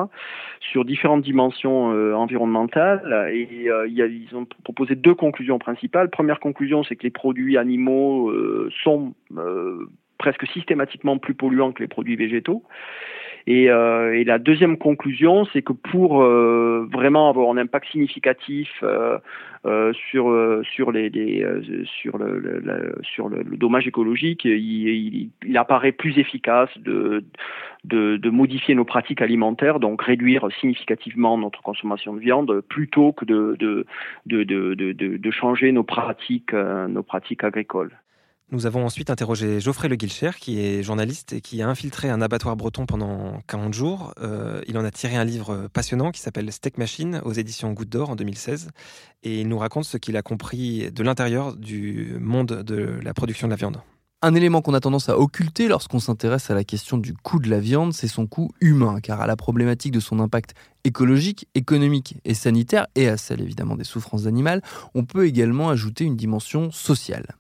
sur 0.60 0.84
différentes 0.84 1.22
dimensions 1.22 1.86
environnementales. 2.16 3.30
Et 3.34 3.68
y 3.88 4.02
ils 4.02 4.36
ont 4.36 4.46
proposé 4.64 4.96
deux 4.96 5.16
conclusions 5.16 5.60
principales. 5.60 6.10
Première 6.10 6.40
conclusion, 6.40 6.84
c'est 6.84 6.96
que 6.96 7.04
les 7.04 7.12
produits 7.12 7.58
animaux 7.58 8.34
sont 8.84 9.14
presque 10.18 10.48
systématiquement 10.48 11.18
plus 11.18 11.34
polluants 11.34 11.72
que 11.72 11.82
les 11.82 11.88
produits 11.88 12.16
végétaux. 12.16 12.64
Et, 13.48 13.66
et 13.66 14.24
la 14.24 14.40
deuxième 14.40 14.78
conclusion, 14.78 15.46
c'est 15.54 15.62
que 15.62 15.74
pour 15.74 16.24
vraiment 16.24 17.30
avoir 17.30 17.50
un 17.52 17.58
impact 17.58 17.88
significatif 17.92 18.84
euh, 19.66 19.94
sur 20.12 20.30
euh, 20.30 20.62
sur 20.64 20.92
les, 20.92 21.10
euh, 21.44 21.60
sur 21.86 22.20
le, 22.20 22.96
sur 23.02 23.30
le, 23.30 23.44
dommage 23.44 23.88
écologique, 23.88 24.46
il, 24.46 25.32
il, 25.44 25.58
apparaît 25.58 25.92
plus 25.92 26.20
efficace 26.20 26.70
de, 26.78 27.24
de, 27.84 28.18
de 28.18 28.30
modifier 28.30 28.76
nos 28.76 28.86
pratiques 28.86 29.24
alimentaires, 29.24 29.80
donc 29.80 30.04
réduire 30.04 30.48
significativement 30.60 31.36
notre 31.40 31.64
consommation 31.64 32.14
de 32.14 32.20
viande, 32.20 32.62
plutôt 32.70 33.12
que 33.12 33.26
de 33.26 33.56
de 33.60 33.88
de 34.28 34.44
de, 34.44 34.76
de, 34.76 35.18
de 35.18 35.32
changer 35.32 35.72
nos 35.72 35.84
pratiques 35.84 36.54
nos 36.54 37.04
pratiques 37.04 37.44
agricoles. 37.44 37.98
Nous 38.52 38.68
avons 38.68 38.86
ensuite 38.86 39.10
interrogé 39.10 39.60
Geoffrey 39.60 39.88
Le 39.88 39.96
Guilcher, 39.96 40.30
qui 40.40 40.60
est 40.60 40.84
journaliste 40.84 41.34
et 41.34 41.42
qui 41.42 41.64
a 41.64 41.68
infiltré 41.68 42.12
un 42.12 42.22
abattoir 42.22 42.56
breton 42.56 42.86
pendant 42.86 43.42
40 43.48 43.74
jours. 43.74 44.14
Euh, 44.22 44.62
il 44.68 44.78
en 44.78 44.86
a 44.86 44.92
tiré 44.92 45.16
un 45.16 45.24
livre 45.24 45.68
passionnant 45.74 46.12
qui 46.12 46.22
s'appelle 46.22 46.52
Steak 46.52 46.78
Machine 46.78 47.22
aux 47.26 47.34
éditions 47.34 47.74
Goutte 47.74 47.90
d'Or 47.90 48.12
en 48.12 48.16
2016. 48.16 48.70
Et 49.24 49.42
il 49.42 49.48
nous 49.48 49.58
raconte 49.58 49.86
ce 49.86 49.98
qu'il 49.98 50.16
a 50.16 50.22
compris 50.22 50.92
de 50.92 51.04
l'intérieur 51.04 51.56
du 51.56 52.18
monde 52.20 52.62
de 52.62 53.00
la 53.02 53.16
production 53.16 53.48
de 53.48 53.52
la 53.52 53.58
viande. 53.58 53.82
Un 54.22 54.36
élément 54.36 54.62
qu'on 54.62 54.76
a 54.76 54.80
tendance 54.80 55.10
à 55.10 55.18
occulter 55.18 55.68
lorsqu'on 55.68 56.00
s'intéresse 56.00 56.52
à 56.52 56.54
la 56.54 56.64
question 56.64 57.00
du 57.00 57.16
coût 57.16 57.40
de 57.40 57.50
la 57.50 57.60
viande, 57.60 57.94
c'est 57.94 58.08
son 58.08 58.28
coût 58.28 58.52
humain, 58.62 59.00
car 59.02 59.22
à 59.22 59.28
la 59.28 59.36
problématique 59.36 59.92
de 59.92 60.00
son 60.00 60.20
impact 60.20 60.54
écologique, 60.84 61.48
économique 61.56 62.18
et 62.26 62.36
sanitaire, 62.36 62.86
et 62.94 63.08
à 63.08 63.18
celle 63.18 63.42
évidemment 63.42 63.76
des 63.76 63.84
souffrances 63.84 64.28
animales, 64.28 64.62
on 64.94 65.04
peut 65.04 65.26
également 65.26 65.70
ajouter 65.70 66.06
une 66.06 66.16
dimension 66.16 66.72
sociale. 66.72 67.36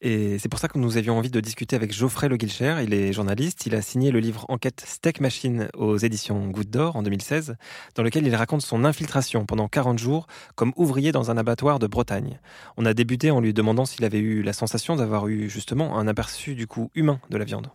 Et 0.00 0.38
c'est 0.38 0.48
pour 0.48 0.58
ça 0.58 0.68
que 0.68 0.78
nous 0.78 0.96
avions 0.96 1.16
envie 1.16 1.30
de 1.30 1.40
discuter 1.40 1.76
avec 1.76 1.92
Geoffrey 1.92 2.28
Le 2.28 2.36
Guilcher. 2.36 2.76
Il 2.82 2.92
est 2.92 3.12
journaliste. 3.12 3.64
Il 3.66 3.74
a 3.74 3.82
signé 3.82 4.10
le 4.10 4.20
livre 4.20 4.44
Enquête 4.48 4.82
Steak 4.86 5.20
Machine 5.20 5.68
aux 5.74 5.96
éditions 5.96 6.46
Goutte 6.48 6.70
d'Or 6.70 6.96
en 6.96 7.02
2016, 7.02 7.56
dans 7.94 8.02
lequel 8.02 8.26
il 8.26 8.34
raconte 8.34 8.62
son 8.62 8.84
infiltration 8.84 9.46
pendant 9.46 9.68
40 9.68 9.98
jours 9.98 10.26
comme 10.56 10.72
ouvrier 10.76 11.12
dans 11.12 11.30
un 11.30 11.36
abattoir 11.36 11.78
de 11.78 11.86
Bretagne. 11.86 12.38
On 12.76 12.86
a 12.86 12.94
débuté 12.94 13.30
en 13.30 13.40
lui 13.40 13.54
demandant 13.54 13.86
s'il 13.86 14.04
avait 14.04 14.18
eu 14.18 14.42
la 14.42 14.52
sensation 14.52 14.96
d'avoir 14.96 15.28
eu 15.28 15.48
justement 15.48 15.98
un 15.98 16.06
aperçu 16.06 16.54
du 16.54 16.66
coût 16.66 16.90
humain 16.94 17.20
de 17.30 17.38
la 17.38 17.44
viande. 17.44 17.70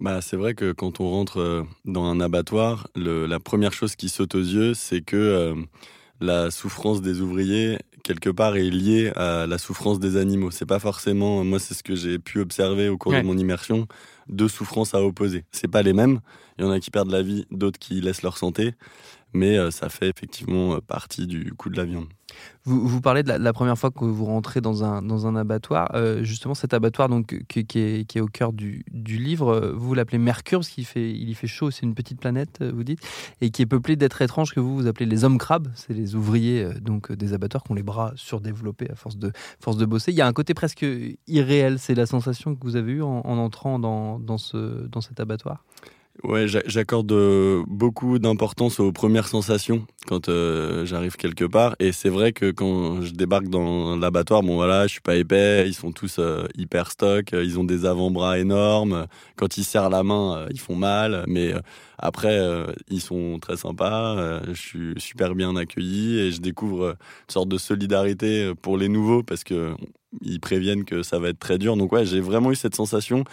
Bah, 0.00 0.20
c'est 0.20 0.36
vrai 0.36 0.54
que 0.54 0.72
quand 0.72 1.00
on 1.00 1.08
rentre 1.08 1.38
euh, 1.38 1.62
dans 1.84 2.04
un 2.04 2.20
abattoir, 2.20 2.88
la 2.96 3.38
première 3.38 3.72
chose 3.72 3.94
qui 3.94 4.08
saute 4.08 4.34
aux 4.34 4.40
yeux, 4.40 4.74
c'est 4.74 5.00
que 5.00 5.16
euh, 5.16 5.54
la 6.20 6.50
souffrance 6.50 7.02
des 7.02 7.20
ouvriers 7.20 7.78
quelque 8.02 8.30
part 8.30 8.56
est 8.56 8.70
liée 8.70 9.12
à 9.16 9.46
la 9.46 9.58
souffrance 9.58 9.98
des 9.98 10.16
animaux. 10.16 10.50
C'est 10.50 10.66
pas 10.66 10.78
forcément, 10.78 11.44
moi 11.44 11.58
c'est 11.58 11.74
ce 11.74 11.82
que 11.82 11.94
j'ai 11.94 12.18
pu 12.18 12.40
observer 12.40 12.88
au 12.88 12.98
cours 12.98 13.12
de 13.12 13.22
mon 13.22 13.36
immersion, 13.36 13.86
deux 14.28 14.48
souffrances 14.48 14.94
à 14.94 15.02
opposer. 15.02 15.44
C'est 15.52 15.68
pas 15.68 15.82
les 15.82 15.92
mêmes. 15.92 16.20
Il 16.58 16.64
y 16.64 16.68
en 16.68 16.70
a 16.70 16.80
qui 16.80 16.90
perdent 16.90 17.10
la 17.10 17.22
vie, 17.22 17.46
d'autres 17.50 17.78
qui 17.78 18.00
laissent 18.00 18.22
leur 18.22 18.38
santé 18.38 18.74
mais 19.32 19.56
euh, 19.58 19.70
ça 19.70 19.88
fait 19.88 20.08
effectivement 20.08 20.74
euh, 20.74 20.80
partie 20.80 21.26
du 21.26 21.52
coût 21.54 21.70
de 21.70 21.76
la 21.76 21.84
viande. 21.84 22.06
Vous, 22.64 22.86
vous 22.86 23.00
parlez 23.02 23.22
de 23.22 23.30
la, 23.30 23.52
première 23.52 23.78
fois 23.78 23.90
que 23.90 24.04
vous 24.04 24.24
rentrez 24.24 24.62
dans 24.62 24.84
un, 24.84 25.02
dans 25.02 25.26
un 25.26 25.36
abattoir. 25.36 25.90
Euh, 25.94 26.22
justement, 26.22 26.54
cet 26.54 26.72
abattoir 26.72 27.10
donc, 27.10 27.44
qui, 27.46 27.60
est, 27.60 28.04
qui 28.06 28.18
est, 28.18 28.20
au 28.20 28.26
cœur 28.26 28.54
du, 28.54 28.84
du 28.90 29.18
livre, 29.18 29.74
vous 29.76 29.92
l'appelez 29.92 30.16
Mercure 30.16 30.60
parce 30.60 30.70
qu'il 30.70 30.86
fait, 30.86 31.10
il 31.10 31.28
y 31.28 31.34
fait 31.34 31.46
chaud, 31.46 31.70
c'est 31.70 31.82
une 31.82 31.94
petite 31.94 32.20
planète, 32.20 32.62
vous 32.62 32.84
dites, 32.84 33.00
et 33.42 33.50
qui 33.50 33.60
est 33.60 33.66
peuplée 33.66 33.96
d'êtres 33.96 34.22
étranges 34.22 34.54
que 34.54 34.60
vous, 34.60 34.74
vous 34.74 34.86
appelez 34.86 35.04
les 35.04 35.24
hommes 35.24 35.36
crabes. 35.36 35.68
C'est 35.74 35.92
les 35.92 36.14
ouvriers 36.14 36.66
donc, 36.80 37.12
des 37.12 37.34
abattoirs 37.34 37.64
qui 37.64 37.72
ont 37.72 37.74
les 37.74 37.82
bras 37.82 38.12
surdéveloppés 38.16 38.90
à 38.90 38.94
force 38.94 39.18
de, 39.18 39.32
force 39.60 39.76
de 39.76 39.84
bosser. 39.84 40.12
Il 40.12 40.16
y 40.16 40.22
a 40.22 40.26
un 40.26 40.32
côté 40.32 40.54
presque 40.54 40.86
irréel. 41.26 41.78
C'est 41.78 41.94
la 41.94 42.06
sensation 42.06 42.54
que 42.54 42.62
vous 42.62 42.76
avez 42.76 42.92
eue 42.92 43.02
en, 43.02 43.20
en 43.26 43.36
entrant 43.36 43.78
dans, 43.78 44.18
dans, 44.18 44.38
ce, 44.38 44.86
dans 44.86 45.02
cet 45.02 45.20
abattoir? 45.20 45.64
Ouais, 46.24 46.46
j'accorde 46.46 47.10
euh, 47.10 47.64
beaucoup 47.66 48.18
d'importance 48.18 48.78
aux 48.78 48.92
premières 48.92 49.26
sensations 49.26 49.86
quand 50.06 50.28
euh, 50.28 50.84
j'arrive 50.84 51.16
quelque 51.16 51.44
part. 51.44 51.74
Et 51.80 51.90
c'est 51.90 52.10
vrai 52.10 52.32
que 52.32 52.50
quand 52.50 53.00
je 53.00 53.12
débarque 53.12 53.48
dans 53.48 53.96
l'abattoir, 53.96 54.42
bon 54.42 54.54
voilà, 54.54 54.86
je 54.86 54.92
suis 54.92 55.00
pas 55.00 55.16
épais, 55.16 55.66
ils 55.66 55.74
sont 55.74 55.90
tous 55.90 56.18
euh, 56.18 56.46
hyper 56.54 56.90
stock, 56.90 57.32
ils 57.32 57.58
ont 57.58 57.64
des 57.64 57.86
avant-bras 57.86 58.38
énormes. 58.38 59.06
Quand 59.36 59.56
ils 59.56 59.64
serrent 59.64 59.88
la 59.88 60.02
main, 60.02 60.46
ils 60.50 60.60
font 60.60 60.76
mal. 60.76 61.24
Mais 61.26 61.54
après, 61.98 62.38
ils 62.88 63.00
sont 63.00 63.38
très 63.40 63.56
sympas. 63.56 64.42
je 64.46 64.60
suis 64.60 64.94
super 64.98 65.34
bien 65.34 65.56
accueilli 65.56 66.18
et 66.20 66.30
je 66.30 66.40
découvre 66.40 66.90
une 66.90 67.32
sorte 67.32 67.48
de 67.48 67.58
solidarité 67.58 68.52
pour 68.60 68.76
les 68.76 68.88
nouveaux 68.88 69.22
parce 69.22 69.44
que 69.44 69.74
ils 70.20 70.40
préviennent 70.40 70.84
que 70.84 71.02
ça 71.02 71.18
va 71.18 71.30
être 71.30 71.38
très 71.38 71.58
dur. 71.58 71.76
Donc 71.76 71.90
ouais, 71.92 72.04
j'ai 72.04 72.20
vraiment 72.20 72.52
eu 72.52 72.56
cette 72.56 72.76
sensation 72.76 73.24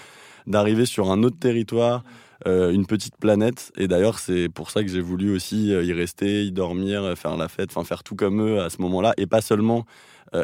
d'arriver 0.48 0.86
sur 0.86 1.12
un 1.12 1.24
autre 1.24 1.38
territoire. 1.38 2.04
Euh, 2.48 2.72
une 2.72 2.86
petite 2.86 3.18
planète. 3.18 3.72
Et 3.78 3.88
d'ailleurs, 3.88 4.18
c'est 4.20 4.48
pour 4.48 4.72
ça 4.72 4.82
que 4.82 4.90
j'ai 4.90 5.02
voulu 5.02 5.36
aussi 5.36 5.74
euh, 5.74 5.84
y 5.84 5.92
rester, 5.92 6.46
y 6.46 6.52
dormir, 6.52 7.04
euh, 7.04 7.16
faire 7.16 7.36
la 7.36 7.50
fête, 7.50 7.70
enfin 7.72 7.84
faire 7.84 8.02
tout 8.02 8.16
comme 8.16 8.42
eux 8.42 8.62
à 8.62 8.70
ce 8.70 8.82
moment-là, 8.82 9.14
et 9.18 9.28
pas 9.28 9.42
seulement 9.42 9.86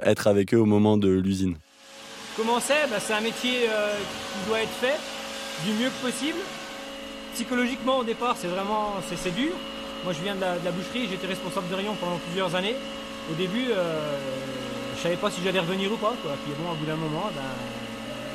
être 0.02 0.26
avec 0.26 0.52
eux 0.56 0.58
au 0.58 0.66
moment 0.66 0.98
de 0.98 1.10
l'usine. 1.10 1.58
Comment 2.36 2.60
c'est? 2.60 2.90
Bah, 2.90 3.00
C'est 3.00 3.14
un 3.14 3.22
métier 3.22 3.70
qui 3.70 4.50
doit 4.50 4.62
être 4.62 4.78
fait 4.82 4.98
du 5.64 5.74
mieux 5.74 5.90
que 5.90 6.08
possible. 6.08 6.40
Psychologiquement, 7.36 8.00
au 8.00 8.04
départ, 8.04 8.36
c'est 8.36 8.48
vraiment 8.48 8.96
c'est 9.08 9.36
dur. 9.36 9.52
Moi, 10.04 10.14
je 10.14 10.24
viens 10.24 10.34
de 10.34 10.42
la, 10.42 10.72
boucherie, 10.72 11.08
j'étais 11.08 11.28
responsable 11.28 11.70
de 11.70 11.76
rayon 11.76 11.96
pendant 12.02 12.18
plusieurs 12.18 12.56
années. 12.56 12.76
Au 13.32 13.36
début, 13.36 13.66
je 14.98 15.02
savais 15.04 15.18
pas 15.18 15.30
si 15.30 15.44
j'allais 15.44 15.60
revenir 15.60 15.92
ou 15.92 15.98
pas. 15.98 16.16
Puis 16.24 16.54
bon, 16.58 16.72
au 16.72 16.76
bout 16.76 16.86
d'un 16.88 16.96
moment, 16.96 17.30
ben, 17.36 17.44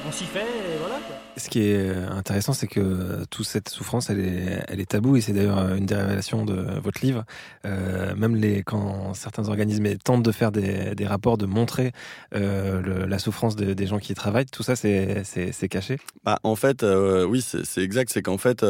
on 0.08 0.12
s'y 0.12 0.24
fait 0.24 0.46
et 0.46 0.78
voilà. 0.78 1.00
Ce 1.36 1.48
qui 1.48 1.60
est 1.60 1.76
euh, 1.76 2.10
intéressant, 2.10 2.52
c'est 2.52 2.66
que 2.66 3.24
toute 3.30 3.46
cette 3.46 3.68
souffrance, 3.68 4.10
elle 4.10 4.20
est, 4.20 4.90
taboue 4.90 5.16
et 5.16 5.20
c'est 5.20 5.32
d'ailleurs 5.32 5.58
une 5.74 5.86
des 5.86 5.94
révélations 5.94 6.44
de 6.44 6.80
votre 6.80 7.04
livre. 7.04 7.24
Euh, 7.64 8.14
même 8.16 8.40
quand 8.64 9.14
certains 9.14 9.48
organismes 9.48 9.96
tentent 9.98 10.22
de 10.22 10.32
faire 10.32 10.50
des, 10.50 11.06
rapports, 11.06 11.38
de 11.38 11.46
montrer 11.46 11.92
euh, 12.34 13.06
la 13.06 13.18
souffrance 13.18 13.56
des 13.56 13.86
gens 13.86 13.98
qui 13.98 14.12
y 14.12 14.14
travaillent, 14.14 14.46
tout 14.46 14.62
ça, 14.62 14.74
c'est 14.74 15.68
caché. 15.70 15.98
Bah, 16.24 16.38
en 16.42 16.56
fait, 16.56 16.84
oui, 16.84 17.42
c'est 17.42 17.82
exact. 17.82 18.10
C'est 18.12 18.22
qu'en 18.22 18.38
fait, 18.38 18.64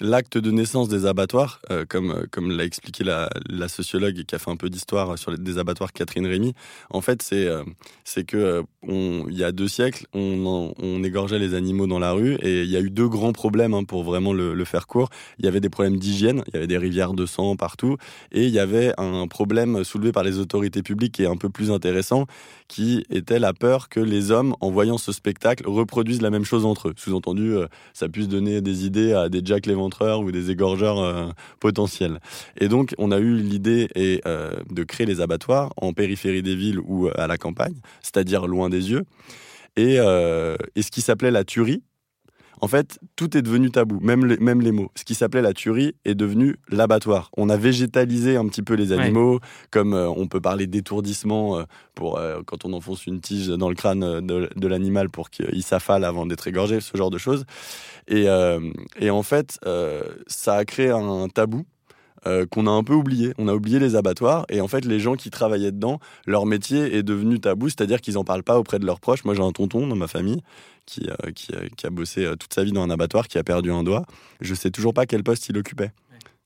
l'acte 0.00 0.36
de 0.36 0.50
naissance 0.50 0.88
des 0.88 1.06
abattoirs, 1.06 1.60
comme, 1.88 2.50
l'a 2.50 2.64
expliqué 2.64 3.04
la, 3.04 3.30
sociologue 3.68 4.24
qui 4.24 4.34
a 4.34 4.38
fait 4.38 4.50
un 4.50 4.56
peu 4.56 4.68
d'histoire 4.68 5.18
sur 5.18 5.30
les, 5.30 5.58
abattoirs 5.58 5.92
Catherine 5.92 6.26
Rémy, 6.26 6.54
en 6.90 7.00
fait, 7.00 7.22
c'est 7.22 7.48
c'est 8.04 8.24
que 8.24 8.62
il 8.86 9.36
y 9.36 9.44
a 9.44 9.52
deux 9.52 9.68
siècles, 9.68 10.06
on, 10.12 10.74
on, 10.78 11.04
égorgeait 11.04 11.38
les 11.38 11.54
animaux 11.54 11.86
dans 11.86 11.98
la 12.02 12.12
rue 12.12 12.34
et 12.42 12.62
il 12.62 12.70
y 12.70 12.76
a 12.76 12.80
eu 12.80 12.90
deux 12.90 13.08
grands 13.08 13.32
problèmes 13.32 13.74
hein, 13.74 13.84
pour 13.84 14.04
vraiment 14.04 14.32
le, 14.32 14.64
faire 14.64 14.86
court. 14.86 15.08
Il 15.38 15.44
y 15.44 15.48
avait 15.48 15.60
des 15.60 15.70
problèmes 15.70 15.96
d'hygiène, 15.96 16.44
il 16.48 16.54
y 16.54 16.56
avait 16.58 16.66
des 16.66 16.78
rivières 16.78 17.14
de 17.14 17.26
sang 17.26 17.56
partout 17.56 17.96
et 18.30 18.44
il 18.44 18.50
y 18.50 18.58
avait 18.58 18.92
un 18.98 19.26
problème 19.26 19.84
soulevé 19.84 20.12
par 20.12 20.22
les 20.22 20.38
autorités 20.38 20.82
publiques 20.82 21.14
qui 21.14 21.22
est 21.22 21.26
un 21.26 21.36
peu 21.36 21.48
plus 21.48 21.70
intéressant, 21.70 22.26
qui 22.68 23.04
était 23.10 23.38
la 23.38 23.52
peur 23.52 23.88
que 23.88 24.00
les 24.00 24.30
hommes, 24.30 24.54
en 24.60 24.70
voyant 24.70 24.98
ce 24.98 25.12
spectacle, 25.12 25.68
reproduisent 25.68 26.22
la 26.22 26.30
même 26.30 26.44
chose 26.44 26.64
entre 26.64 26.88
eux. 26.88 26.94
Sous-entendu, 26.96 27.54
euh, 27.54 27.66
ça 27.92 28.08
puisse 28.08 28.28
donner 28.28 28.60
des 28.60 28.86
idées 28.86 29.12
à 29.12 29.28
des 29.28 29.40
Jack 29.44 29.66
l'éventreur 29.66 30.20
ou 30.20 30.32
des 30.32 30.50
égorgeurs 30.50 30.98
euh, 30.98 31.28
potentiels. 31.60 32.18
Et 32.58 32.68
donc, 32.68 32.94
on 32.98 33.10
a 33.10 33.18
eu 33.18 33.36
l'idée 33.36 33.88
euh, 34.26 34.52
de 34.70 34.84
créer 34.84 35.06
les 35.06 35.20
abattoirs 35.20 35.72
en 35.76 35.92
périphérie 35.92 36.42
des 36.42 36.56
villes 36.56 36.80
ou 36.80 37.08
à 37.14 37.26
la 37.26 37.38
campagne, 37.38 37.76
c'est-à-dire 38.02 38.46
loin 38.46 38.68
des 38.68 38.90
yeux. 38.90 39.04
Et, 39.76 39.96
ce 39.96 40.90
qui 40.90 41.00
s'appelait 41.00 41.30
la 41.30 41.44
tuerie, 41.44 41.82
en 42.62 42.68
fait, 42.68 42.98
tout 43.16 43.36
est 43.36 43.42
devenu 43.42 43.70
tabou, 43.70 43.98
même 44.00 44.24
les, 44.24 44.38
même 44.38 44.60
les 44.62 44.72
mots. 44.72 44.90
Ce 44.94 45.04
qui 45.04 45.14
s'appelait 45.14 45.42
la 45.42 45.52
tuerie 45.52 45.94
est 46.04 46.14
devenu 46.14 46.56
l'abattoir. 46.68 47.30
On 47.36 47.50
a 47.50 47.56
végétalisé 47.56 48.36
un 48.36 48.46
petit 48.46 48.62
peu 48.62 48.74
les 48.74 48.92
animaux, 48.92 49.40
comme 49.70 49.94
euh, 49.94 50.08
on 50.08 50.28
peut 50.28 50.40
parler 50.40 50.66
d'étourdissement 50.66 51.58
euh, 51.58 51.64
pour 51.94 52.18
quand 52.46 52.64
on 52.64 52.72
enfonce 52.72 53.06
une 53.06 53.20
tige 53.20 53.48
dans 53.48 53.68
le 53.68 53.74
crâne 53.74 54.20
de, 54.26 54.66
l'animal 54.66 55.10
pour 55.10 55.28
qu'il 55.28 55.62
s'affale 55.62 56.04
avant 56.04 56.24
d'être 56.24 56.48
égorgé, 56.48 56.80
ce 56.80 56.96
genre 56.96 57.10
de 57.10 57.18
choses. 57.18 57.44
Et, 58.08 58.26
et 58.98 59.10
en 59.10 59.22
fait, 59.22 59.58
ça 60.26 60.54
a 60.54 60.64
créé 60.64 60.88
un 60.88 61.28
tabou 61.28 61.66
euh, 62.26 62.46
qu'on 62.46 62.66
a 62.66 62.70
un 62.70 62.84
peu 62.84 62.94
oublié. 62.94 63.34
On 63.38 63.48
a 63.48 63.54
oublié 63.54 63.78
les 63.78 63.96
abattoirs 63.96 64.46
et 64.48 64.60
en 64.60 64.68
fait 64.68 64.84
les 64.84 65.00
gens 65.00 65.14
qui 65.14 65.30
travaillaient 65.30 65.72
dedans, 65.72 65.98
leur 66.26 66.46
métier 66.46 66.96
est 66.96 67.02
devenu 67.02 67.40
tabou, 67.40 67.68
c'est-à-dire 67.68 68.00
qu'ils 68.00 68.14
n'en 68.14 68.24
parlent 68.24 68.44
pas 68.44 68.58
auprès 68.58 68.78
de 68.78 68.86
leurs 68.86 69.00
proches. 69.00 69.24
Moi 69.24 69.34
j'ai 69.34 69.42
un 69.42 69.52
tonton 69.52 69.86
dans 69.86 69.96
ma 69.96 70.06
famille 70.06 70.40
qui, 70.86 71.08
euh, 71.08 71.32
qui, 71.32 71.86
a 71.86 71.90
bossé 71.90 72.24
euh, 72.24 72.36
toute 72.36 72.54
sa 72.54 72.64
vie 72.64 72.72
dans 72.72 72.82
un 72.82 72.90
abattoir, 72.90 73.28
qui 73.28 73.38
a 73.38 73.44
perdu 73.44 73.72
un 73.72 73.82
doigt. 73.82 74.04
Je 74.40 74.54
sais 74.54 74.70
toujours 74.70 74.94
pas 74.94 75.06
quel 75.06 75.22
poste 75.24 75.48
il 75.48 75.58
occupait. 75.58 75.90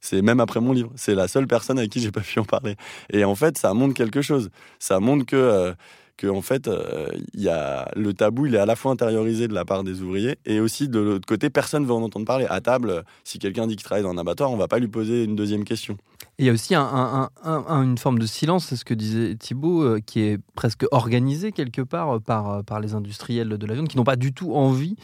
C'est 0.00 0.22
même 0.22 0.40
après 0.40 0.60
mon 0.60 0.72
livre. 0.72 0.92
C'est 0.96 1.14
la 1.14 1.28
seule 1.28 1.46
personne 1.46 1.78
avec 1.78 1.90
qui 1.90 2.00
j'ai 2.00 2.12
pas 2.12 2.20
pu 2.20 2.38
en 2.38 2.44
parler. 2.44 2.76
Et 3.12 3.24
en 3.24 3.34
fait, 3.34 3.58
ça 3.58 3.74
montre 3.74 3.94
quelque 3.94 4.22
chose. 4.22 4.50
Ça 4.78 5.00
montre 5.00 5.26
que 5.26 5.74
que 6.16 6.26
en 6.26 6.42
fait, 6.42 6.68
euh, 6.68 7.08
il 7.34 7.48
a 7.48 7.90
le 7.94 8.14
tabou, 8.14 8.46
il 8.46 8.54
est 8.54 8.58
à 8.58 8.66
la 8.66 8.76
fois 8.76 8.92
intériorisé 8.92 9.48
de 9.48 9.54
la 9.54 9.64
part 9.64 9.84
des 9.84 10.02
ouvriers 10.02 10.38
et 10.44 10.60
aussi 10.60 10.88
de 10.88 10.98
l'autre 10.98 11.26
côté, 11.26 11.50
personne 11.50 11.82
ne 11.82 11.86
veut 11.86 11.94
en 11.94 12.02
entendre 12.02 12.26
parler. 12.26 12.46
À 12.48 12.60
table, 12.60 13.04
si 13.24 13.38
quelqu'un 13.38 13.66
dit 13.66 13.76
qu'il 13.76 13.84
travaille 13.84 14.02
dans 14.02 14.10
un 14.10 14.18
abattoir, 14.18 14.50
on 14.50 14.56
va 14.56 14.68
pas 14.68 14.78
lui 14.78 14.88
poser 14.88 15.24
une 15.24 15.36
deuxième 15.36 15.64
question. 15.64 15.96
Et 16.38 16.44
il 16.44 16.46
y 16.46 16.50
a 16.50 16.52
aussi 16.52 16.74
une 16.74 17.98
forme 17.98 18.18
de 18.18 18.26
silence, 18.26 18.66
c'est 18.66 18.76
ce 18.76 18.84
que 18.84 18.94
disait 18.94 19.36
Thibault, 19.36 19.82
euh, 19.82 20.00
qui 20.04 20.20
est 20.20 20.38
presque 20.54 20.84
organisé 20.90 21.52
quelque 21.52 21.82
part 21.82 22.20
par, 22.20 22.64
par 22.64 22.80
les 22.80 22.94
industriels 22.94 23.48
de 23.48 23.66
la 23.66 23.74
viande, 23.74 23.88
qui 23.88 23.96
n'ont 23.96 24.04
pas 24.04 24.16
du 24.16 24.32
tout 24.32 24.54
envie 24.54 24.96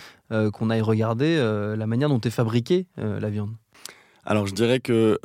qu'on 0.54 0.71
aille 0.71 0.81
regarder 0.81 1.37
la 1.76 1.87
manière 1.87 2.09
dont 2.09 2.21
est 2.21 2.31
fabriquée 2.31 2.87
la 2.97 3.28
viande. 3.28 3.50
Alors 4.25 4.47
je 4.47 4.54
dirais 4.54 4.81
que 4.81 5.19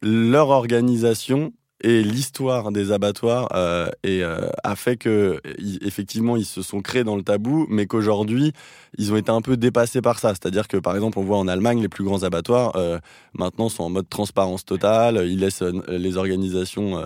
leur 0.00 0.48
organisation 0.48 1.52
et 1.82 2.02
l'histoire 2.02 2.70
des 2.70 2.92
abattoirs 2.92 3.48
euh, 3.54 3.88
et, 4.04 4.22
euh, 4.22 4.48
a 4.62 4.76
fait 4.76 4.96
que 4.96 5.40
effectivement 5.82 6.36
ils 6.36 6.44
se 6.44 6.62
sont 6.62 6.80
créés 6.80 7.04
dans 7.04 7.16
le 7.16 7.22
tabou, 7.22 7.66
mais 7.68 7.86
qu'aujourd'hui 7.86 8.52
ils 8.98 9.12
ont 9.12 9.16
été 9.16 9.30
un 9.30 9.42
peu 9.42 9.56
dépassés 9.56 10.00
par 10.00 10.18
ça. 10.18 10.30
C'est-à-dire 10.30 10.68
que 10.68 10.76
par 10.76 10.94
exemple 10.94 11.18
on 11.18 11.22
voit 11.22 11.38
en 11.38 11.48
Allemagne 11.48 11.82
les 11.82 11.88
plus 11.88 12.04
grands 12.04 12.22
abattoirs 12.22 12.76
euh, 12.76 12.98
maintenant 13.34 13.68
sont 13.68 13.84
en 13.84 13.90
mode 13.90 14.08
transparence 14.08 14.64
totale. 14.64 15.24
Ils 15.26 15.40
laissent 15.40 15.62
les 15.88 16.16
organisations 16.16 17.04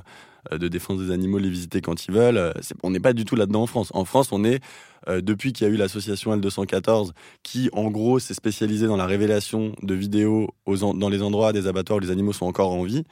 de 0.50 0.68
défense 0.68 1.00
des 1.00 1.10
animaux 1.10 1.38
les 1.38 1.48
visiter 1.48 1.80
quand 1.80 2.06
ils 2.06 2.12
veulent. 2.12 2.54
on 2.82 2.90
n'est 2.90 3.00
pas 3.00 3.14
du 3.14 3.24
tout 3.24 3.34
là-dedans 3.34 3.62
en 3.62 3.66
France. 3.66 3.90
En 3.94 4.04
France 4.04 4.28
on 4.30 4.44
est 4.44 4.60
depuis 5.08 5.52
qu'il 5.52 5.66
y 5.66 5.70
a 5.70 5.72
eu 5.72 5.76
l'association 5.76 6.36
L214 6.36 7.12
qui 7.42 7.68
en 7.72 7.90
gros 7.90 8.18
s'est 8.18 8.34
spécialisée 8.34 8.86
dans 8.86 8.96
la 8.96 9.06
révélation 9.06 9.72
de 9.82 9.94
vidéos 9.94 10.48
aux 10.66 10.76
dans 10.76 11.08
les 11.08 11.22
endroits 11.22 11.52
des 11.52 11.66
abattoirs 11.66 11.98
où 11.98 12.00
les 12.00 12.10
animaux 12.10 12.32
sont 12.32 12.46
encore 12.46 12.72
en 12.72 12.82
vie. 12.82 13.04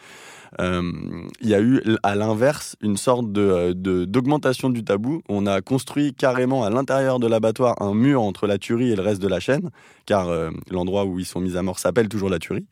Euh, 0.60 0.92
il 1.40 1.48
y 1.48 1.54
a 1.54 1.60
eu 1.60 1.82
à 2.02 2.14
l'inverse 2.14 2.76
une 2.80 2.96
sorte 2.96 3.32
de, 3.32 3.72
d'augmentation 4.04 4.70
du 4.70 4.84
tabou. 4.84 5.22
On 5.28 5.46
a 5.46 5.60
construit 5.60 6.14
carrément 6.14 6.64
à 6.64 6.70
l'intérieur 6.70 7.18
de 7.18 7.26
l'abattoir 7.26 7.80
un 7.82 7.94
mur 7.94 8.22
entre 8.22 8.46
la 8.46 8.58
tuerie 8.58 8.90
et 8.90 8.96
le 8.96 9.02
reste 9.02 9.20
de 9.20 9.28
la 9.28 9.40
chaîne, 9.40 9.70
car 10.06 10.28
euh, 10.28 10.50
l'endroit 10.70 11.04
où 11.04 11.18
ils 11.18 11.26
sont 11.26 11.40
mis 11.40 11.56
à 11.56 11.62
mort 11.62 11.78
s'appelle 11.78 12.08
toujours 12.08 12.28
la 12.28 12.38
tuerie. 12.38 12.66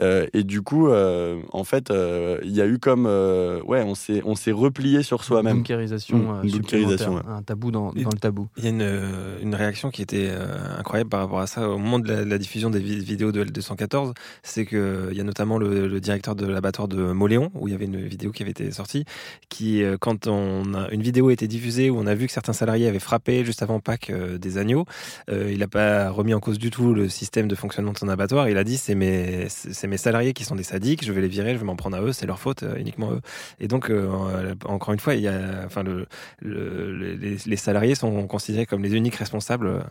Euh, 0.00 0.26
et 0.32 0.42
du 0.42 0.62
coup, 0.62 0.88
euh, 0.88 1.40
en 1.52 1.64
fait, 1.64 1.90
euh, 1.90 2.38
il 2.42 2.50
y 2.50 2.60
a 2.60 2.66
eu 2.66 2.78
comme, 2.78 3.06
ouais, 3.06 3.82
on 3.82 3.94
s'est, 3.94 4.22
on 4.24 4.34
s'est 4.34 4.52
replié 4.52 5.02
sur 5.02 5.24
soi-même. 5.24 5.58
Bunkérisation, 5.58 6.18
mmh, 6.18 7.22
un 7.28 7.42
tabou 7.42 7.70
dans, 7.70 7.92
dans, 7.92 8.10
le 8.12 8.18
tabou. 8.18 8.43
Il 8.56 8.64
y 8.64 8.66
a 8.66 8.70
une, 8.70 9.38
une 9.42 9.54
réaction 9.54 9.90
qui 9.90 10.02
était 10.02 10.30
incroyable 10.78 11.10
par 11.10 11.20
rapport 11.20 11.40
à 11.40 11.46
ça 11.46 11.68
au 11.68 11.78
moment 11.78 11.98
de 11.98 12.12
la, 12.12 12.38
diffusion 12.38 12.70
des 12.70 12.80
vidéos 12.80 13.32
de 13.32 13.44
L214, 13.44 14.14
c'est 14.42 14.66
qu'il 14.66 15.12
y 15.12 15.20
a 15.20 15.24
notamment 15.24 15.58
le, 15.58 16.00
directeur 16.00 16.34
de 16.34 16.46
l'abattoir 16.46 16.88
de 16.88 17.12
Moléon, 17.12 17.50
où 17.54 17.68
il 17.68 17.72
y 17.72 17.74
avait 17.74 17.84
une 17.84 18.04
vidéo 18.06 18.32
qui 18.32 18.42
avait 18.42 18.50
été 18.50 18.70
sortie, 18.70 19.04
qui, 19.48 19.82
quand 20.00 20.26
une 20.26 21.02
vidéo 21.02 21.28
a 21.28 21.32
été 21.32 21.48
diffusée 21.48 21.90
où 21.90 21.98
on 21.98 22.06
a 22.06 22.14
vu 22.14 22.26
que 22.26 22.32
certains 22.32 22.52
salariés 22.52 22.88
avaient 22.88 22.98
frappé 22.98 23.44
juste 23.44 23.62
avant 23.62 23.80
Pâques 23.80 24.12
des 24.12 24.58
agneaux, 24.58 24.84
il 25.30 25.58
n'a 25.58 25.68
pas 25.68 26.10
remis 26.10 26.34
en 26.34 26.40
cause 26.40 26.58
du 26.58 26.70
tout 26.70 26.94
le 26.94 27.08
système 27.08 27.48
de 27.48 27.54
fonctionnement 27.54 27.92
de 27.92 27.98
son 27.98 28.08
abattoir. 28.08 28.48
Il 28.48 28.58
a 28.58 28.64
dit 28.64 28.76
c'est 28.76 28.94
mes, 28.94 29.48
salariés 29.96 30.32
qui 30.32 30.44
sont 30.44 30.56
des 30.56 30.62
sadiques, 30.62 31.04
je 31.04 31.12
vais 31.12 31.20
les 31.20 31.28
virer, 31.28 31.54
je 31.54 31.58
vais 31.58 31.64
m'en 31.64 31.76
prendre 31.76 31.96
à 31.96 32.02
eux, 32.02 32.12
c'est 32.12 32.26
leur 32.26 32.38
faute, 32.38 32.62
euh, 32.62 32.76
uniquement 32.76 33.12
eux. 33.12 33.20
Et 33.60 33.68
donc, 33.68 33.90
euh, 33.90 34.54
encore 34.64 34.92
une 34.92 35.00
fois, 35.00 35.14
il 35.14 35.22
y 35.22 35.28
a, 35.28 35.62
enfin, 35.64 35.82
le, 35.82 36.06
les, 36.42 37.56
salariés 37.56 37.94
sont 37.94 38.26
comme 38.66 38.82
les 38.82 38.94
uniques 38.94 39.16
responsables. 39.16 39.84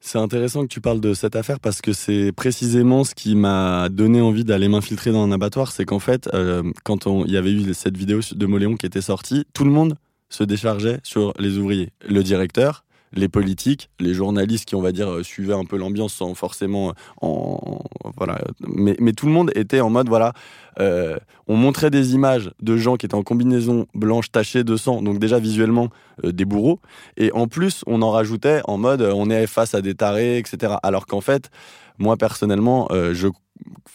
C'est 0.00 0.18
intéressant 0.18 0.62
que 0.62 0.68
tu 0.68 0.80
parles 0.80 1.00
de 1.00 1.12
cette 1.12 1.36
affaire 1.36 1.60
parce 1.60 1.82
que 1.82 1.92
c'est 1.92 2.32
précisément 2.32 3.04
ce 3.04 3.14
qui 3.14 3.34
m'a 3.34 3.88
donné 3.90 4.22
envie 4.22 4.44
d'aller 4.44 4.68
m'infiltrer 4.68 5.12
dans 5.12 5.22
un 5.22 5.30
abattoir. 5.30 5.72
C'est 5.72 5.84
qu'en 5.84 5.98
fait, 5.98 6.28
euh, 6.32 6.62
quand 6.84 7.06
il 7.06 7.30
y 7.30 7.36
avait 7.36 7.52
eu 7.52 7.74
cette 7.74 7.98
vidéo 7.98 8.20
de 8.32 8.46
Moléon 8.46 8.76
qui 8.76 8.86
était 8.86 9.02
sortie, 9.02 9.44
tout 9.52 9.64
le 9.64 9.70
monde 9.70 9.96
se 10.30 10.42
déchargeait 10.42 11.00
sur 11.02 11.34
les 11.38 11.58
ouvriers. 11.58 11.90
Le 12.08 12.22
directeur, 12.22 12.84
les 13.12 13.28
politiques, 13.28 13.90
les 13.98 14.14
journalistes 14.14 14.64
qui, 14.64 14.74
on 14.74 14.80
va 14.80 14.92
dire, 14.92 15.08
euh, 15.10 15.22
suivaient 15.22 15.54
un 15.54 15.64
peu 15.64 15.76
l'ambiance 15.76 16.14
sans 16.14 16.34
forcément 16.34 16.90
euh, 16.90 16.92
en, 17.20 17.80
voilà, 18.16 18.40
mais, 18.66 19.12
tout 19.12 19.26
le 19.26 19.32
monde 19.32 19.50
était 19.54 19.80
en 19.80 19.90
mode 19.90 20.08
voilà, 20.08 20.32
euh, 20.78 21.16
on 21.48 21.56
montrait 21.56 21.90
des 21.90 22.14
images 22.14 22.52
de 22.62 22.76
gens 22.76 22.96
qui 22.96 23.06
étaient 23.06 23.14
en 23.14 23.22
combinaison 23.22 23.86
blanche 23.94 24.30
tachée 24.30 24.62
de 24.62 24.76
sang, 24.76 25.02
donc 25.02 25.18
déjà 25.18 25.38
visuellement 25.38 25.88
des 26.22 26.44
bourreaux, 26.44 26.80
et 27.16 27.32
en 27.32 27.48
plus 27.48 27.82
on 27.86 28.02
en 28.02 28.10
rajoutait 28.10 28.60
en 28.64 28.78
mode 28.78 29.02
on 29.02 29.30
est 29.30 29.46
face 29.46 29.74
à 29.74 29.82
des 29.82 29.94
tarés, 29.94 30.38
etc. 30.38 30.74
Alors 30.82 31.06
qu'en 31.06 31.20
fait, 31.20 31.50
moi 31.98 32.16
personnellement, 32.16 32.88
je, 32.90 33.28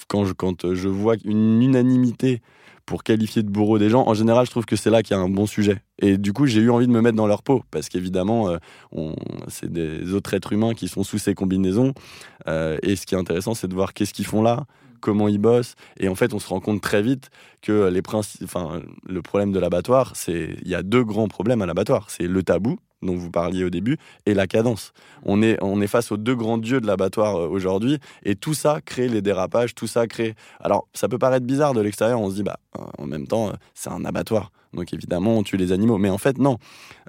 quand, 0.08 0.26
je, 0.26 0.34
quand 0.34 0.74
je 0.74 0.88
vois 0.90 1.16
une 1.24 1.62
unanimité 1.62 2.42
pour 2.86 3.04
qualifier 3.04 3.44
de 3.44 3.50
bourreau 3.50 3.80
des 3.80 3.90
gens, 3.90 4.08
en 4.08 4.14
général, 4.14 4.46
je 4.46 4.52
trouve 4.52 4.66
que 4.66 4.76
c'est 4.76 4.90
là 4.90 5.02
qu'il 5.02 5.16
y 5.16 5.20
a 5.20 5.22
un 5.22 5.30
bon 5.30 5.46
sujet. 5.46 5.82
Et 6.00 6.18
du 6.18 6.34
coup, 6.34 6.46
j'ai 6.46 6.62
eu 6.62 6.70
envie 6.70 6.88
de 6.88 6.92
me 6.92 7.02
mettre 7.02 7.18
dans 7.18 7.28
leur 7.28 7.42
peau, 7.42 7.64
parce 7.72 7.90
qu'évidemment, 7.90 8.50
euh, 8.50 9.14
c'est 9.48 9.72
des 9.72 10.14
autres 10.14 10.34
êtres 10.34 10.54
humains 10.54 10.74
qui 10.74 10.88
sont 10.88 11.04
sous 11.04 11.18
ces 11.18 11.34
combinaisons. 11.34 11.94
Euh, 12.48 12.78
et 12.84 12.96
ce 12.96 13.06
qui 13.06 13.16
est 13.16 13.18
intéressant, 13.18 13.54
c'est 13.54 13.68
de 13.68 13.74
voir 13.74 13.94
qu'est-ce 13.94 14.14
qu'ils 14.14 14.26
font 14.26 14.42
là, 14.42 14.66
comment 15.00 15.28
ils 15.28 15.40
bossent. 15.40 15.76
Et 16.00 16.08
en 16.08 16.16
fait, 16.16 16.34
on 16.34 16.40
se 16.40 16.48
rend 16.48 16.60
compte 16.60 16.82
très 16.82 17.02
vite 17.02 17.30
que 17.62 17.90
les 17.90 18.02
le 19.08 19.22
problème 19.22 19.52
de 19.52 19.60
l'abattoir, 19.60 20.16
c'est 20.16 20.56
il 20.62 20.68
y 20.68 20.76
a 20.76 20.84
deux 20.84 21.04
grands 21.04 21.28
problèmes 21.28 21.62
à 21.62 21.66
l'abattoir. 21.66 22.10
C'est 22.10 22.28
le 22.28 22.44
tabou, 22.44 22.78
dont 23.06 23.16
vous 23.16 23.32
parliez 23.32 23.64
au 23.64 23.70
début, 23.70 23.98
et 24.26 24.34
la 24.34 24.48
cadence. 24.48 24.94
On 25.24 25.42
est, 25.42 25.58
on 25.62 25.82
est 25.82 25.88
face 25.88 26.12
aux 26.12 26.18
deux 26.18 26.36
grands 26.36 26.58
dieux 26.58 26.82
de 26.82 26.88
l'abattoir 26.88 27.38
euh, 27.38 27.48
aujourd'hui, 27.48 28.00
et 28.24 28.36
tout 28.36 28.54
ça 28.54 28.80
crée 28.84 29.08
les 29.08 29.22
dérapages, 29.22 29.76
tout 29.76 29.88
ça 29.88 30.08
crée... 30.08 30.36
Alors, 30.60 30.88
ça 30.94 31.08
peut 31.08 31.18
paraître 31.18 31.46
bizarre 31.46 31.74
de 31.74 31.82
l'extérieur, 31.82 32.20
on 32.20 32.30
se 32.30 32.36
dit, 32.36 32.44
bah, 32.44 32.58
euh, 32.78 32.82
en 32.98 33.06
même 33.06 33.28
temps, 33.28 33.50
euh, 33.50 33.54
c'est 33.74 33.90
un 33.90 34.04
abattoir. 34.04 34.52
Donc 34.74 34.94
évidemment, 34.94 35.38
on 35.38 35.44
tue 35.44 35.56
les 35.56 35.72
animaux. 35.72 35.98
Mais 35.98 36.10
en 36.10 36.18
fait, 36.18 36.38
non. 36.38 36.58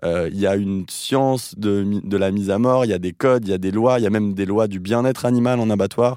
Il 0.04 0.38
y 0.38 0.46
a 0.46 0.54
une 0.54 0.84
science 0.88 1.58
de, 1.58 2.00
de 2.04 2.16
la 2.16 2.30
mise 2.30 2.50
à 2.50 2.60
mort, 2.60 2.84
il 2.84 2.92
y 2.92 2.94
a 2.94 2.98
des 2.98 3.12
codes, 3.12 3.44
il 3.44 3.50
y 3.50 3.54
a 3.54 3.58
des 3.58 3.72
lois, 3.72 3.98
il 3.98 4.04
y 4.04 4.06
a 4.06 4.10
même 4.10 4.34
des 4.34 4.46
lois 4.46 4.68
du 4.68 4.78
bien-être 4.78 5.26
animal 5.26 5.58
en 5.58 5.68
abattoir. 5.68 6.16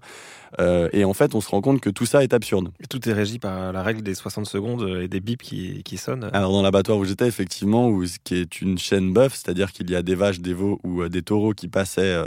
Euh, 0.57 0.89
et 0.93 1.05
en 1.05 1.13
fait, 1.13 1.35
on 1.35 1.41
se 1.41 1.49
rend 1.49 1.61
compte 1.61 1.81
que 1.81 1.89
tout 1.89 2.05
ça 2.05 2.23
est 2.23 2.33
absurde. 2.33 2.71
Et 2.81 2.87
tout 2.87 3.07
est 3.07 3.13
régi 3.13 3.39
par 3.39 3.71
la 3.71 3.83
règle 3.83 4.01
des 4.01 4.15
60 4.15 4.45
secondes 4.45 4.99
et 5.01 5.07
des 5.07 5.19
bips 5.19 5.41
qui, 5.41 5.83
qui 5.83 5.97
sonnent. 5.97 6.29
Alors, 6.33 6.51
dans 6.51 6.61
l'abattoir 6.61 6.97
où 6.97 7.05
j'étais, 7.05 7.27
effectivement, 7.27 7.87
où, 7.87 8.03
qui 8.23 8.35
est 8.35 8.61
une 8.61 8.77
chaîne 8.77 9.13
bœuf, 9.13 9.35
c'est-à-dire 9.35 9.71
qu'il 9.71 9.89
y 9.89 9.95
a 9.95 10.01
des 10.01 10.15
vaches, 10.15 10.39
des 10.39 10.53
veaux 10.53 10.79
ou 10.83 11.01
euh, 11.01 11.09
des 11.09 11.21
taureaux 11.21 11.53
qui 11.53 11.67
passaient 11.67 12.23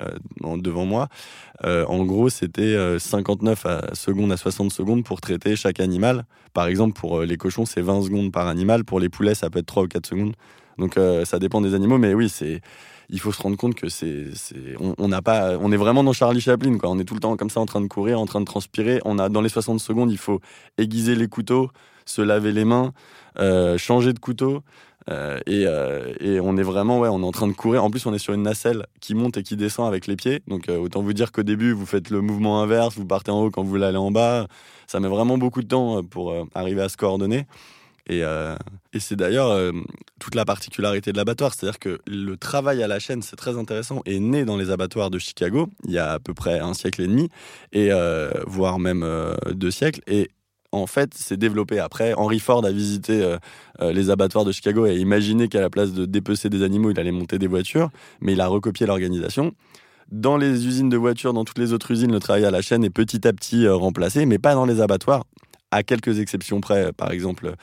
euh, 0.00 0.56
devant 0.58 0.84
moi, 0.84 1.08
en 1.62 2.04
gros, 2.04 2.28
c'était 2.28 2.98
59 2.98 3.66
secondes 3.94 4.32
à 4.32 4.36
60 4.36 4.72
secondes 4.72 5.04
pour 5.04 5.20
traiter 5.20 5.56
chaque 5.56 5.80
animal. 5.80 6.24
Par 6.52 6.66
exemple, 6.66 6.98
pour 6.98 7.22
les 7.22 7.36
cochons, 7.36 7.64
c'est 7.64 7.80
20 7.80 8.02
secondes 8.02 8.32
par 8.32 8.48
animal. 8.48 8.84
Pour 8.84 9.00
les 9.00 9.08
poulets, 9.08 9.34
ça 9.34 9.48
peut 9.48 9.60
être 9.60 9.66
3 9.66 9.84
ou 9.84 9.88
4 9.88 10.06
secondes. 10.06 10.34
Donc, 10.78 10.98
ça 11.24 11.38
dépend 11.38 11.60
des 11.60 11.74
animaux, 11.74 11.98
mais 11.98 12.12
oui, 12.12 12.28
c'est 12.28 12.60
il 13.10 13.20
faut 13.20 13.32
se 13.32 13.42
rendre 13.42 13.56
compte 13.56 13.74
que 13.74 13.88
c'est, 13.88 14.26
on 14.78 15.08
n'a 15.08 15.22
pas, 15.22 15.56
on 15.58 15.72
est 15.72 15.76
vraiment 15.76 16.04
dans 16.04 16.12
Charlie 16.12 16.40
Chaplin, 16.40 16.78
quoi. 16.78 16.90
On 16.90 16.98
est 16.98 17.04
tout 17.04 17.14
le 17.14 17.20
temps 17.20 17.36
comme 17.36 17.50
ça 17.50 17.60
en 17.60 17.66
train 17.66 17.80
de 17.80 17.86
courir, 17.86 18.20
en 18.20 18.26
train 18.26 18.40
de 18.40 18.46
transpirer. 18.46 19.00
On 19.04 19.18
a 19.18 19.28
dans 19.28 19.40
les 19.40 19.48
60 19.48 19.80
secondes, 19.80 20.10
il 20.10 20.18
faut 20.18 20.40
aiguiser 20.78 21.14
les 21.14 21.28
couteaux, 21.28 21.70
se 22.04 22.22
laver 22.22 22.52
les 22.52 22.64
mains, 22.64 22.92
euh, 23.38 23.78
changer 23.78 24.12
de 24.12 24.18
couteau. 24.18 24.62
Euh, 25.10 25.38
euh, 25.48 26.14
et, 26.20 26.40
on 26.40 26.56
est 26.56 26.62
vraiment, 26.62 26.98
ouais, 26.98 27.08
on 27.08 27.20
est 27.20 27.26
en 27.26 27.32
train 27.32 27.46
de 27.46 27.52
courir. 27.52 27.84
En 27.84 27.90
plus, 27.90 28.06
on 28.06 28.14
est 28.14 28.18
sur 28.18 28.32
une 28.32 28.42
nacelle 28.42 28.86
qui 29.00 29.14
monte 29.14 29.36
et 29.36 29.42
qui 29.42 29.56
descend 29.56 29.86
avec 29.86 30.06
les 30.06 30.16
pieds. 30.16 30.42
Donc, 30.48 30.68
autant 30.68 31.02
vous 31.02 31.12
dire 31.12 31.30
qu'au 31.30 31.42
début, 31.42 31.72
vous 31.72 31.86
faites 31.86 32.10
le 32.10 32.20
mouvement 32.20 32.62
inverse, 32.62 32.96
vous 32.96 33.06
partez 33.06 33.30
en 33.30 33.42
haut 33.42 33.50
quand 33.50 33.62
vous 33.62 33.68
voulez 33.68 33.84
aller 33.84 33.98
en 33.98 34.10
bas. 34.10 34.46
Ça 34.86 35.00
met 35.00 35.08
vraiment 35.08 35.36
beaucoup 35.36 35.62
de 35.62 35.68
temps 35.68 36.02
pour 36.02 36.34
arriver 36.54 36.80
à 36.82 36.88
se 36.88 36.96
coordonner. 36.96 37.46
Euh, 38.10 38.56
et, 38.92 39.00
c'est 39.00 39.16
d'ailleurs 39.16 39.50
euh, 39.50 39.72
toute 40.20 40.34
la 40.34 40.44
particularité 40.44 41.12
de 41.12 41.16
l'abattoir, 41.16 41.54
c'est-à-dire 41.54 41.78
que 41.78 42.00
le 42.06 42.36
travail 42.36 42.82
à 42.82 42.86
la 42.86 42.98
chaîne, 42.98 43.22
c'est 43.22 43.36
très 43.36 43.56
intéressant, 43.56 44.02
est 44.04 44.20
né 44.20 44.44
dans 44.44 44.56
les 44.56 44.70
abattoirs 44.70 45.10
de 45.10 45.18
Chicago 45.18 45.68
il 45.86 45.92
y 45.92 45.98
a 45.98 46.12
à 46.12 46.18
peu 46.18 46.34
près 46.34 46.58
un 46.58 46.74
siècle 46.74 47.02
et 47.02 47.06
demi, 47.06 47.28
et 47.72 47.88
euh, 47.90 48.30
voire 48.46 48.78
même 48.78 49.06
deux 49.52 49.70
siècles. 49.70 50.00
Et 50.06 50.30
en 50.72 50.86
fait, 50.86 51.14
c'est 51.14 51.36
développé 51.36 51.78
après. 51.78 52.14
Henry 52.14 52.40
Ford 52.40 52.64
a 52.64 52.72
visité 52.72 53.36
les 53.80 54.10
abattoirs 54.10 54.44
de 54.44 54.50
Chicago 54.50 54.86
et 54.86 54.90
a 54.90 54.94
imaginé 54.94 55.48
qu'à 55.48 55.60
la 55.60 55.70
place 55.70 55.92
de 55.92 56.04
dépecer 56.04 56.50
des 56.50 56.62
animaux, 56.64 56.90
il 56.90 56.98
allait 56.98 57.12
monter 57.12 57.38
des 57.38 57.46
voitures, 57.46 57.90
mais 58.20 58.32
il 58.32 58.40
a 58.40 58.48
recopié 58.48 58.84
l'organisation. 58.84 59.52
Dans 60.10 60.36
les 60.36 60.66
usines 60.66 60.88
de 60.88 60.96
voitures, 60.96 61.32
dans 61.32 61.44
toutes 61.44 61.58
les 61.58 61.72
autres 61.72 61.92
usines, 61.92 62.12
le 62.12 62.18
travail 62.18 62.44
à 62.44 62.50
la 62.50 62.60
chaîne 62.60 62.82
est 62.84 62.90
petit 62.90 63.26
à 63.26 63.32
petit 63.32 63.68
remplacé, 63.68 64.26
mais 64.26 64.38
pas 64.38 64.54
dans 64.54 64.66
les 64.66 64.80
abattoirs 64.80 65.24
à 65.70 65.82
quelques 65.82 66.20
exceptions 66.20 66.60
près. 66.60 66.92
Par 66.92 67.10
exemple, 67.10 67.54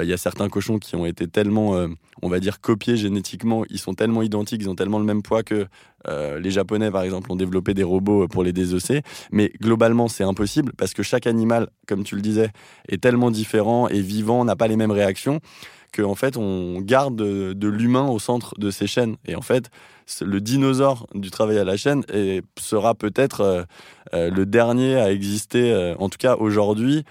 il 0.00 0.08
y 0.08 0.12
a 0.12 0.16
certains 0.16 0.48
cochons 0.48 0.78
qui 0.78 0.96
ont 0.96 1.06
été 1.06 1.26
tellement, 1.26 1.74
euh, 1.76 1.88
on 2.22 2.28
va 2.28 2.40
dire, 2.40 2.60
copiés 2.60 2.96
génétiquement, 2.96 3.64
ils 3.68 3.78
sont 3.78 3.94
tellement 3.94 4.22
identiques, 4.22 4.62
ils 4.62 4.70
ont 4.70 4.74
tellement 4.74 4.98
le 4.98 5.04
même 5.04 5.22
poids 5.22 5.42
que 5.42 5.66
euh, 6.08 6.38
les 6.38 6.50
Japonais, 6.50 6.90
par 6.90 7.02
exemple, 7.02 7.30
ont 7.30 7.36
développé 7.36 7.74
des 7.74 7.82
robots 7.82 8.26
pour 8.28 8.42
les 8.42 8.52
désosser. 8.52 9.02
Mais 9.30 9.52
globalement, 9.60 10.08
c'est 10.08 10.24
impossible 10.24 10.72
parce 10.76 10.94
que 10.94 11.02
chaque 11.02 11.26
animal, 11.26 11.68
comme 11.86 12.04
tu 12.04 12.14
le 12.14 12.22
disais, 12.22 12.50
est 12.88 13.02
tellement 13.02 13.30
différent 13.30 13.88
et 13.88 14.00
vivant, 14.00 14.44
n'a 14.44 14.56
pas 14.56 14.68
les 14.68 14.76
mêmes 14.76 14.90
réactions 14.90 15.40
qu'en 15.94 16.14
fait, 16.14 16.38
on 16.38 16.80
garde 16.80 17.16
de, 17.16 17.68
l'humain 17.68 18.08
au 18.08 18.18
centre 18.18 18.54
de 18.58 18.70
ces 18.70 18.86
chaînes. 18.86 19.16
Et 19.26 19.36
en 19.36 19.42
fait, 19.42 19.68
le 20.22 20.40
dinosaure 20.40 21.06
du 21.14 21.30
travail 21.30 21.58
à 21.58 21.64
la 21.64 21.76
chaîne 21.76 22.02
sera 22.58 22.94
peut-être 22.94 23.66
le 24.14 24.44
dernier 24.44 24.96
à 24.96 25.12
exister, 25.12 25.94
en 25.98 26.08
tout 26.08 26.16
cas 26.18 26.36
aujourd'hui 26.36 27.04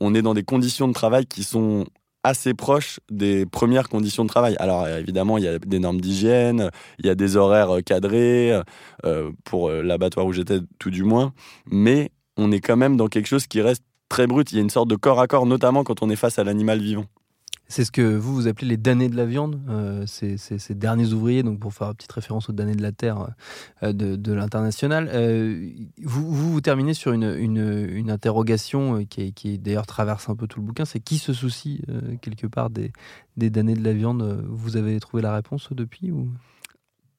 on 0.00 0.14
est 0.14 0.22
dans 0.22 0.34
des 0.34 0.42
conditions 0.42 0.88
de 0.88 0.92
travail 0.92 1.26
qui 1.26 1.44
sont 1.44 1.86
assez 2.24 2.54
proches 2.54 3.00
des 3.10 3.46
premières 3.46 3.88
conditions 3.88 4.24
de 4.24 4.28
travail. 4.28 4.56
Alors 4.58 4.86
évidemment, 4.88 5.38
il 5.38 5.44
y 5.44 5.48
a 5.48 5.58
des 5.58 5.78
normes 5.78 6.00
d'hygiène, 6.00 6.70
il 6.98 7.06
y 7.06 7.10
a 7.10 7.14
des 7.14 7.36
horaires 7.36 7.78
cadrés, 7.84 8.60
euh, 9.04 9.30
pour 9.44 9.70
l'abattoir 9.70 10.26
où 10.26 10.32
j'étais 10.32 10.60
tout 10.78 10.90
du 10.90 11.02
moins, 11.02 11.32
mais 11.66 12.10
on 12.36 12.52
est 12.52 12.60
quand 12.60 12.76
même 12.76 12.96
dans 12.96 13.08
quelque 13.08 13.26
chose 13.26 13.46
qui 13.46 13.60
reste 13.60 13.84
très 14.08 14.26
brute. 14.26 14.52
Il 14.52 14.56
y 14.56 14.58
a 14.58 14.62
une 14.62 14.70
sorte 14.70 14.88
de 14.88 14.96
corps 14.96 15.20
à 15.20 15.26
corps, 15.26 15.46
notamment 15.46 15.84
quand 15.84 16.02
on 16.02 16.10
est 16.10 16.16
face 16.16 16.38
à 16.38 16.44
l'animal 16.44 16.80
vivant. 16.80 17.06
C'est 17.72 17.86
ce 17.86 17.90
que 17.90 18.02
vous, 18.02 18.34
vous 18.34 18.48
appelez 18.48 18.68
les 18.68 18.76
damnés 18.76 19.08
de 19.08 19.16
la 19.16 19.24
viande, 19.24 19.58
euh, 19.70 20.04
ces, 20.06 20.74
derniers 20.74 21.14
ouvriers, 21.14 21.42
donc 21.42 21.58
pour 21.58 21.72
faire 21.72 21.88
une 21.88 21.94
petite 21.94 22.12
référence 22.12 22.50
aux 22.50 22.52
damnés 22.52 22.74
de 22.74 22.82
la 22.82 22.92
terre 22.92 23.28
euh, 23.82 23.94
de, 23.94 24.32
l'international. 24.34 25.08
Euh, 25.10 25.70
vous, 26.02 26.30
vous, 26.30 26.60
terminez 26.60 26.92
sur 26.92 27.12
une, 27.12 28.10
interrogation 28.10 29.06
qui, 29.06 29.32
qui 29.32 29.58
d'ailleurs 29.58 29.86
traverse 29.86 30.28
un 30.28 30.36
peu 30.36 30.46
tout 30.46 30.60
le 30.60 30.66
bouquin, 30.66 30.84
c'est 30.84 31.00
qui 31.00 31.16
se 31.16 31.32
soucie 31.32 31.80
quelque 32.20 32.46
part 32.46 32.68
des, 32.68 32.92
des 33.38 33.48
damnés 33.48 33.72
de 33.72 33.82
la 33.82 33.94
viande? 33.94 34.44
Vous 34.50 34.76
avez 34.76 35.00
trouvé 35.00 35.22
la 35.22 35.34
réponse 35.34 35.72
depuis 35.72 36.10
ou? 36.10 36.28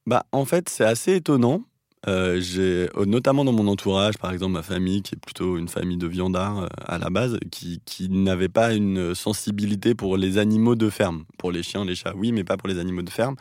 Bah, 0.05 0.27
En 0.31 0.45
fait, 0.45 0.69
c'est 0.69 0.85
assez 0.85 1.15
étonnant 1.15 1.63
euh, 2.07 2.39
j'ai 2.41 2.89
euh, 2.97 3.05
notamment 3.05 3.45
dans 3.45 3.53
mon 3.53 3.67
entourage, 3.67 4.17
par 4.17 4.31
exemple 4.31 4.53
ma 4.53 4.63
famille, 4.63 5.01
qui 5.01 5.15
est 5.15 5.19
plutôt 5.19 5.57
une 5.57 5.69
famille 5.69 5.97
de 5.97 6.07
viandards 6.07 6.63
euh, 6.63 6.67
à 6.85 6.97
la 6.97 7.09
base, 7.09 7.37
qui, 7.51 7.81
qui 7.85 8.09
n'avait 8.09 8.49
pas 8.49 8.73
une 8.73 9.15
sensibilité 9.15 9.95
pour 9.95 10.17
les 10.17 10.37
animaux 10.37 10.75
de 10.75 10.89
ferme. 10.89 11.23
Pour 11.37 11.51
les 11.51 11.63
chiens, 11.63 11.85
les 11.85 11.95
chats, 11.95 12.13
oui, 12.15 12.31
mais 12.31 12.43
pas 12.43 12.57
pour 12.57 12.67
les 12.67 12.79
animaux 12.79 13.03
de 13.03 13.09
ferme. 13.09 13.35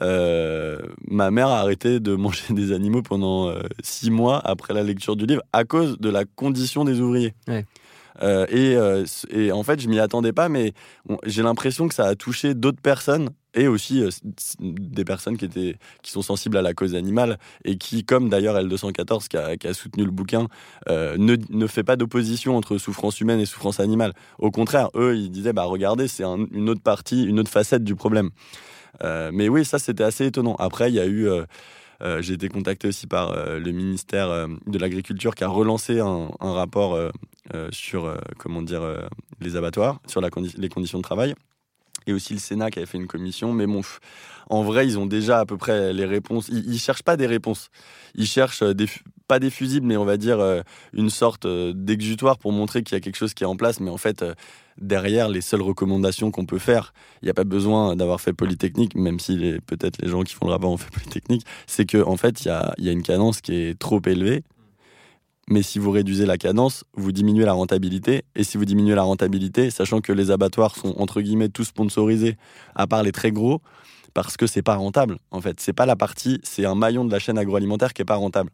ma 0.00 1.30
mère 1.30 1.48
a 1.48 1.60
arrêté 1.60 1.98
de 2.00 2.14
manger 2.16 2.54
des 2.54 2.72
animaux 2.72 3.02
pendant 3.02 3.52
six 3.82 4.10
mois 4.10 4.40
après 4.44 4.74
la 4.74 4.82
lecture 4.82 5.16
du 5.16 5.26
livre 5.26 5.42
à 5.52 5.64
cause 5.64 5.98
de 5.98 6.10
la 6.10 6.24
condition 6.24 6.84
des 6.84 7.00
ouvriers. 7.00 7.34
et, 8.22 8.76
et, 9.30 9.52
en 9.52 9.62
fait, 9.62 9.80
je 9.80 9.88
m'y 9.88 9.98
attendais 9.98 10.32
pas, 10.32 10.48
mais 10.48 10.74
j'ai 11.24 11.42
l'impression 11.42 11.88
que 11.88 11.94
ça 11.94 12.06
a 12.06 12.14
touché 12.14 12.54
d'autres 12.54 12.80
personnes 12.80 13.30
et 13.56 13.66
aussi 13.66 14.02
euh, 14.02 14.10
des 14.60 15.04
personnes 15.04 15.36
qui, 15.36 15.46
étaient, 15.46 15.76
qui 16.02 16.12
sont 16.12 16.22
sensibles 16.22 16.56
à 16.56 16.62
la 16.62 16.74
cause 16.74 16.94
animale 16.94 17.38
et 17.64 17.76
qui, 17.78 18.04
comme 18.04 18.28
d'ailleurs 18.28 18.54
L214 18.56 19.26
qui 19.28 19.66
a, 19.66 19.74
soutenu 19.74 20.04
le 20.04 20.10
bouquin, 20.10 20.46
euh, 20.88 21.16
ne, 21.18 21.36
ne, 21.50 21.66
fait 21.66 21.82
pas 21.82 21.96
d'opposition 21.96 22.56
entre 22.56 22.78
souffrance 22.78 23.20
humaine 23.20 23.40
et 23.40 23.46
souffrance 23.46 23.80
animale. 23.80 24.12
Au 24.38 24.50
contraire, 24.50 24.90
eux, 24.94 25.16
ils 25.16 25.30
disaient, 25.30 25.54
bah, 25.54 25.64
regardez, 25.64 26.06
c'est 26.06 26.24
une 26.24 26.68
autre 26.68 26.82
partie, 26.82 27.24
une 27.24 27.40
autre 27.40 27.50
facette 27.50 27.82
du 27.82 27.96
problème. 27.96 28.30
Euh, 29.02 29.30
mais 29.32 29.48
oui, 29.48 29.64
ça, 29.64 29.78
c'était 29.78 30.04
assez 30.04 30.26
étonnant. 30.26 30.54
Après, 30.56 30.90
il 30.90 30.94
y 30.94 31.00
a 31.00 31.06
eu... 31.06 31.28
j'ai 32.20 32.34
été 32.34 32.48
contacté 32.50 32.88
aussi 32.88 33.06
par 33.06 33.34
le 33.34 33.70
ministère 33.72 34.28
de 34.66 34.78
l'Agriculture 34.78 35.34
qui 35.34 35.44
a 35.44 35.48
relancé 35.48 35.98
un, 35.98 36.28
rapport 36.40 36.98
sur 37.70 38.14
comment 38.38 38.60
dire 38.60 38.82
les 39.40 39.56
abattoirs, 39.56 40.00
sur 40.06 40.20
les 40.20 40.68
conditions 40.68 40.98
de 40.98 41.02
travail 41.02 41.34
et 42.06 42.12
aussi 42.12 42.32
le 42.32 42.38
Sénat 42.38 42.70
qui 42.70 42.78
avait 42.78 42.86
fait 42.86 42.98
une 42.98 43.06
commission. 43.06 43.52
Mais 43.52 43.66
bon, 43.66 43.82
en 44.48 44.62
vrai, 44.62 44.86
ils 44.86 44.98
ont 44.98 45.06
déjà 45.06 45.40
à 45.40 45.46
peu 45.46 45.56
près 45.56 45.92
les 45.92 46.04
réponses. 46.04 46.48
Ils, 46.48 46.70
ne 46.70 46.76
cherchent 46.76 47.02
pas 47.02 47.16
des 47.16 47.26
réponses. 47.26 47.70
Ils 48.14 48.26
cherchent 48.26 48.62
euh, 48.62 48.74
pas 49.26 49.38
des 49.38 49.50
fusibles, 49.50 49.86
mais 49.86 49.96
on 49.96 50.04
va 50.04 50.16
dire 50.16 50.38
euh, 50.38 50.62
une 50.92 51.10
sorte 51.10 51.46
euh, 51.46 51.72
d'exutoire 51.74 52.38
pour 52.38 52.52
montrer 52.52 52.82
qu'il 52.82 52.94
y 52.94 52.98
a 52.98 53.00
quelque 53.00 53.16
chose 53.16 53.34
qui 53.34 53.42
est 53.44 53.46
en 53.46 53.56
place. 53.56 53.80
Mais 53.80 53.90
en 53.90 53.96
fait, 53.96 54.24
derrière 54.78 55.28
les 55.28 55.40
seules 55.40 55.62
recommandations 55.62 56.30
qu'on 56.30 56.46
peut 56.46 56.58
faire, 56.58 56.92
il 57.22 57.26
n'y 57.26 57.30
a 57.30 57.34
pas 57.34 57.44
besoin 57.44 57.96
d'avoir 57.96 58.20
fait 58.20 58.32
Polytechnique, 58.32 58.94
même 58.94 59.18
si 59.18 59.56
peut-être 59.66 60.00
les 60.00 60.08
gens 60.08 60.22
qui 60.22 60.34
font 60.34 60.46
le 60.46 60.52
rapport 60.52 60.70
ont 60.70 60.76
fait 60.76 60.92
Polytechnique. 60.92 61.44
C'est 61.66 61.90
qu'en 61.90 62.12
en 62.12 62.16
fait, 62.16 62.44
il 62.44 62.48
y 62.78 62.88
a 62.88 62.92
une 62.92 63.02
cadence 63.02 63.40
qui 63.40 63.54
est 63.54 63.78
trop 63.78 64.00
élevée 64.06 64.44
mais 65.48 65.62
si 65.62 65.78
vous 65.78 65.90
réduisez 65.90 66.26
la 66.26 66.38
cadence, 66.38 66.84
vous 66.94 67.12
diminuez 67.12 67.44
la 67.44 67.52
rentabilité. 67.52 68.24
Et 68.34 68.44
si 68.44 68.58
vous 68.58 68.64
diminuez 68.64 68.94
la 68.94 69.02
rentabilité, 69.02 69.70
sachant 69.70 70.00
que 70.00 70.12
les 70.12 70.30
abattoirs 70.30 70.74
sont 70.74 70.94
entre 70.98 71.20
guillemets 71.20 71.48
tous 71.48 71.64
sponsorisés, 71.64 72.36
à 72.74 72.86
part 72.86 73.02
les 73.02 73.12
très 73.12 73.30
gros, 73.30 73.62
parce 74.12 74.36
que 74.36 74.46
c'est 74.46 74.62
pas 74.62 74.76
rentable. 74.76 75.18
En 75.30 75.40
fait, 75.40 75.60
c'est 75.60 75.72
pas 75.72 75.86
la 75.86 75.94
partie, 75.94 76.40
c'est 76.42 76.64
un 76.64 76.74
maillon 76.74 77.04
de 77.04 77.12
la 77.12 77.18
chaîne 77.18 77.38
agroalimentaire 77.38 77.92
qui 77.92 78.02
est 78.02 78.06
pas 78.06 78.16
rentable. 78.16 78.50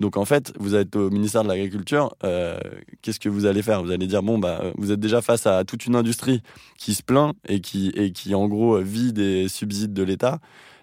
Donc 0.00 0.16
en 0.16 0.24
fait, 0.24 0.52
vous 0.58 0.74
êtes 0.74 0.96
au 0.96 1.08
ministère 1.10 1.44
de 1.44 1.48
l'Agriculture, 1.48 2.14
euh, 2.24 2.58
qu'est-ce 3.00 3.20
que 3.20 3.28
vous 3.28 3.46
allez 3.46 3.62
faire? 3.62 3.82
Vous 3.82 3.92
allez 3.92 4.08
dire 4.08 4.22
bon 4.22 4.38
bah 4.38 4.72
vous 4.76 4.90
êtes 4.90 4.98
déjà 4.98 5.22
face 5.22 5.46
à 5.46 5.64
toute 5.64 5.86
une 5.86 5.94
industrie 5.94 6.42
qui 6.76 6.94
se 6.94 7.02
plaint 7.02 7.34
et 7.48 7.60
qui 7.60 7.92
et 7.94 8.10
qui 8.10 8.34
en 8.34 8.48
gros 8.48 8.78
vit 8.78 9.12
des 9.12 9.48
subsides 9.48 9.92
de 9.92 10.02
l'État 10.02 10.40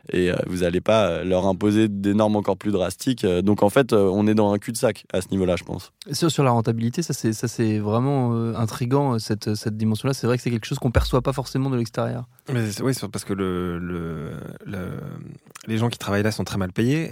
et 0.09 0.31
euh, 0.31 0.35
vous 0.47 0.57
n'allez 0.57 0.81
pas 0.81 1.07
euh, 1.07 1.23
leur 1.23 1.45
imposer 1.45 1.87
des 1.87 2.13
normes 2.13 2.35
encore 2.35 2.57
plus 2.57 2.71
drastiques. 2.71 3.23
Euh, 3.23 3.41
donc 3.41 3.63
en 3.63 3.69
fait, 3.69 3.93
on 3.93 4.27
est 4.27 4.33
dans 4.33 4.53
un 4.53 4.59
cul-de-sac 4.59 5.05
à 5.13 5.21
ce 5.21 5.29
niveau-là, 5.31 5.55
je 5.55 5.63
pense. 5.63 5.91
Sur, 6.11 6.31
sur 6.31 6.43
la 6.43 6.51
rentabilité, 6.51 7.01
ça 7.01 7.13
c'est, 7.13 7.33
ça 7.33 7.47
c'est 7.47 7.79
vraiment 7.79 8.33
intrigant, 8.55 9.19
cette, 9.19 9.55
cette 9.55 9.77
dimension-là. 9.77 10.13
C'est 10.13 10.27
vrai 10.27 10.37
que 10.37 10.43
c'est 10.43 10.51
quelque 10.51 10.65
chose 10.65 10.79
qu'on 10.79 10.89
ne 10.89 10.93
perçoit 10.93 11.21
pas 11.21 11.33
forcément 11.33 11.69
de 11.69 11.77
l'extérieur. 11.77 12.27
oui, 12.49 12.93
parce 13.11 13.25
que 13.25 13.33
le, 13.33 13.79
le, 13.79 14.31
les 15.67 15.77
gens 15.77 15.89
qui 15.89 15.97
travaillent 15.97 16.23
là 16.23 16.31
sont 16.31 16.43
très 16.43 16.57
mal 16.57 16.71
payés. 16.71 17.11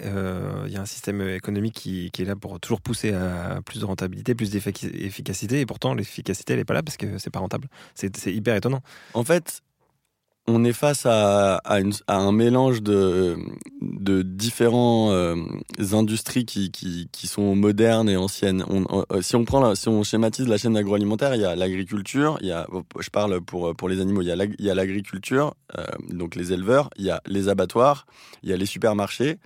Il 0.65 0.71
y 0.71 0.78
a 0.78 0.82
un 0.82 0.86
système 0.86 1.21
économique 1.21 1.75
qui, 1.75 2.10
qui, 2.12 2.23
est 2.23 2.25
là 2.25 2.36
pour 2.36 2.60
toujours 2.60 2.82
pousser 2.82 3.13
à 3.13 3.62
plus 3.65 3.80
de 3.80 3.86
rentabilité, 3.86 4.36
plus 4.36 4.49
d'efficacité, 4.49 5.60
et 5.60 5.65
pourtant 5.65 5.93
l'efficacité 5.93 6.54
elle 6.54 6.60
n'est 6.60 6.65
pas 6.65 6.73
là 6.73 6.84
parce 6.84 6.97
que 6.97 7.17
c'est 7.17 7.30
pas 7.30 7.39
rentable. 7.39 7.67
C'est, 7.95 8.15
c'est 8.17 8.34
hyper 8.34 8.56
étonnant. 8.56 8.82
En 9.13 9.23
fait, 9.23 9.62
on 10.50 10.64
est 10.64 10.74
face 10.74 11.06
à, 11.06 11.62
un 12.08 12.32
mélange 12.32 12.82
de, 12.82 13.38
différents 14.24 15.12
euh, 15.12 15.36
industries 15.92 16.46
qui, 16.46 17.28
sont 17.28 17.56
modernes 17.56 18.10
et 18.10 18.18
anciennes. 18.18 18.66
Euh, 19.12 19.22
si 19.22 19.36
on 19.36 19.46
prend, 19.46 19.76
si 19.76 19.88
on 19.88 20.04
schématise 20.04 20.48
la 20.48 20.58
chaîne 20.58 20.76
agroalimentaire, 20.76 21.36
il 21.36 21.42
y 21.42 21.46
a 21.46 21.56
l'agriculture, 21.56 22.40
je 22.42 23.10
parle 23.10 23.42
pour, 23.42 23.76
pour 23.76 23.90
les 23.90 24.02
animaux, 24.02 24.22
il 24.22 24.28
y 24.28 24.70
a 24.70 24.76
l'agriculture, 24.76 25.54
euh, 25.78 25.86
donc 26.10 26.36
les 26.36 26.52
éleveurs, 26.52 26.90
il 26.98 27.06
y 27.06 27.12
a 27.12 27.22
les 27.28 27.48
abattoirs, 27.48 28.08
il 28.44 28.50
y 28.50 28.54
a 28.54 28.58
les 28.58 28.66
supermarchés, 28.66 29.38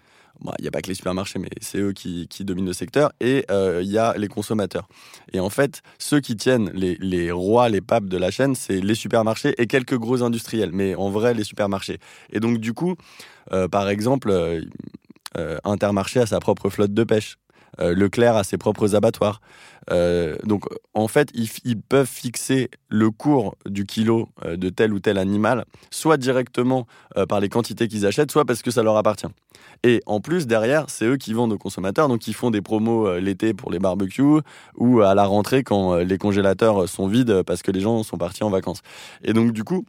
il 0.59 0.63
n'y 0.63 0.67
a 0.67 0.71
pas 0.71 0.81
que 0.81 0.87
les 0.87 0.95
supermarchés, 0.95 1.39
mais 1.39 1.49
c'est 1.61 1.79
eux 1.79 1.93
qui, 1.93 2.27
dominent 2.41 2.65
le 2.65 2.73
secteur, 2.73 3.11
et 3.19 3.45
euh, 3.51 3.81
il 3.83 3.91
y 3.91 3.97
a 3.97 4.13
les 4.17 4.27
consommateurs. 4.27 4.87
Et 5.31 5.39
en 5.39 5.49
fait, 5.49 5.81
ceux 5.97 6.19
qui 6.19 6.35
tiennent 6.35 6.69
les, 6.73 7.31
rois, 7.31 7.69
les 7.69 7.81
papes 7.81 8.05
de 8.05 8.17
la 8.17 8.31
chaîne, 8.31 8.55
c'est 8.55 8.81
les 8.81 8.95
supermarchés 8.95 9.53
et 9.57 9.67
quelques 9.67 9.97
gros 9.97 10.23
industriels, 10.23 10.71
mais 10.73 10.95
en 10.95 11.09
vrai, 11.09 11.33
les 11.33 11.43
supermarchés. 11.43 11.99
Et 12.31 12.39
donc, 12.39 12.57
du 12.57 12.73
coup, 12.73 12.95
euh, 13.51 13.67
par 13.67 13.89
exemple, 13.89 14.29
euh, 14.31 15.57
Intermarché 15.63 16.19
a 16.19 16.25
sa 16.25 16.39
propre 16.39 16.69
flotte 16.69 16.93
de 16.93 17.03
pêche. 17.03 17.37
Leclerc 17.79 18.35
a 18.35 18.43
ses 18.43 18.57
propres 18.57 18.95
abattoirs. 18.95 19.41
donc, 20.43 20.65
en 20.93 21.07
fait, 21.07 21.29
ils, 21.33 21.81
peuvent 21.81 22.07
fixer 22.07 22.69
le 22.89 23.11
cours 23.11 23.55
du 23.65 23.85
kilo 23.85 24.29
de 24.45 24.69
tel 24.69 24.93
ou 24.93 24.99
tel 24.99 25.17
animal, 25.17 25.65
soit 25.89 26.17
directement 26.17 26.87
par 27.27 27.39
les 27.39 27.49
quantités 27.49 27.87
qu'ils 27.87 28.05
achètent, 28.05 28.31
soit 28.31 28.45
parce 28.45 28.61
que 28.61 28.71
ça 28.71 28.83
leur 28.83 28.97
appartient. 28.97 29.27
Et 29.83 30.01
en 30.05 30.21
plus, 30.21 30.47
derrière, 30.47 30.89
c'est 30.89 31.05
eux 31.05 31.17
qui 31.17 31.33
vendent 31.33 31.51
aux 31.51 31.57
consommateurs, 31.57 32.07
donc 32.07 32.27
ils 32.27 32.33
font 32.33 32.51
des 32.51 32.61
promos 32.61 33.07
euh, 33.07 33.19
l'été 33.19 33.53
pour 33.53 33.69
les 33.69 33.79
barbecues 33.79 34.41
ou 34.75 35.01
à 35.01 35.13
la 35.13 35.25
rentrée 35.25 35.63
quand 35.63 35.95
euh, 35.95 36.03
les 36.03 36.17
congélateurs 36.17 36.87
sont 36.87 37.07
vides 37.07 37.43
parce 37.43 37.61
que 37.61 37.71
les 37.71 37.81
gens 37.81 38.01
sont 38.03 38.17
partis 38.17 38.43
en 38.43 38.49
vacances. 38.49 38.81
Et 39.23 39.33
donc, 39.33 39.51
du 39.51 39.65
coup, 39.65 39.85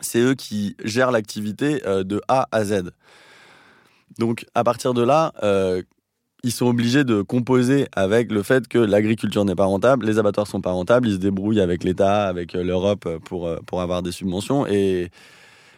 c'est 0.00 0.20
eux 0.20 0.34
qui 0.34 0.76
gèrent 0.84 1.10
l'activité 1.10 1.82
euh, 1.86 2.04
de 2.04 2.20
A 2.28 2.48
à 2.52 2.64
Z. 2.64 2.90
Donc, 4.18 4.44
à 4.54 4.62
partir 4.62 4.92
de 4.92 5.02
là, 5.02 5.32
ils 6.44 6.52
sont 6.52 6.66
obligés 6.66 7.02
de 7.02 7.22
composer 7.22 7.88
avec 7.92 8.30
le 8.30 8.42
fait 8.42 8.68
que 8.68 8.78
l'agriculture 8.78 9.44
n'est 9.44 9.56
pas 9.56 9.64
rentable, 9.64 10.06
les 10.06 10.18
abattoirs 10.18 10.46
sont 10.46 10.60
pas 10.60 10.70
rentables, 10.70 11.08
ils 11.08 11.14
se 11.14 11.18
débrouillent 11.18 11.60
avec 11.60 11.82
l'État, 11.82 12.26
avec 12.28 12.52
l'Europe 12.52 13.08
pour, 13.24 13.50
pour 13.66 13.80
avoir 13.80 14.02
des 14.02 14.12
subventions. 14.12 14.66
Et 14.66 15.10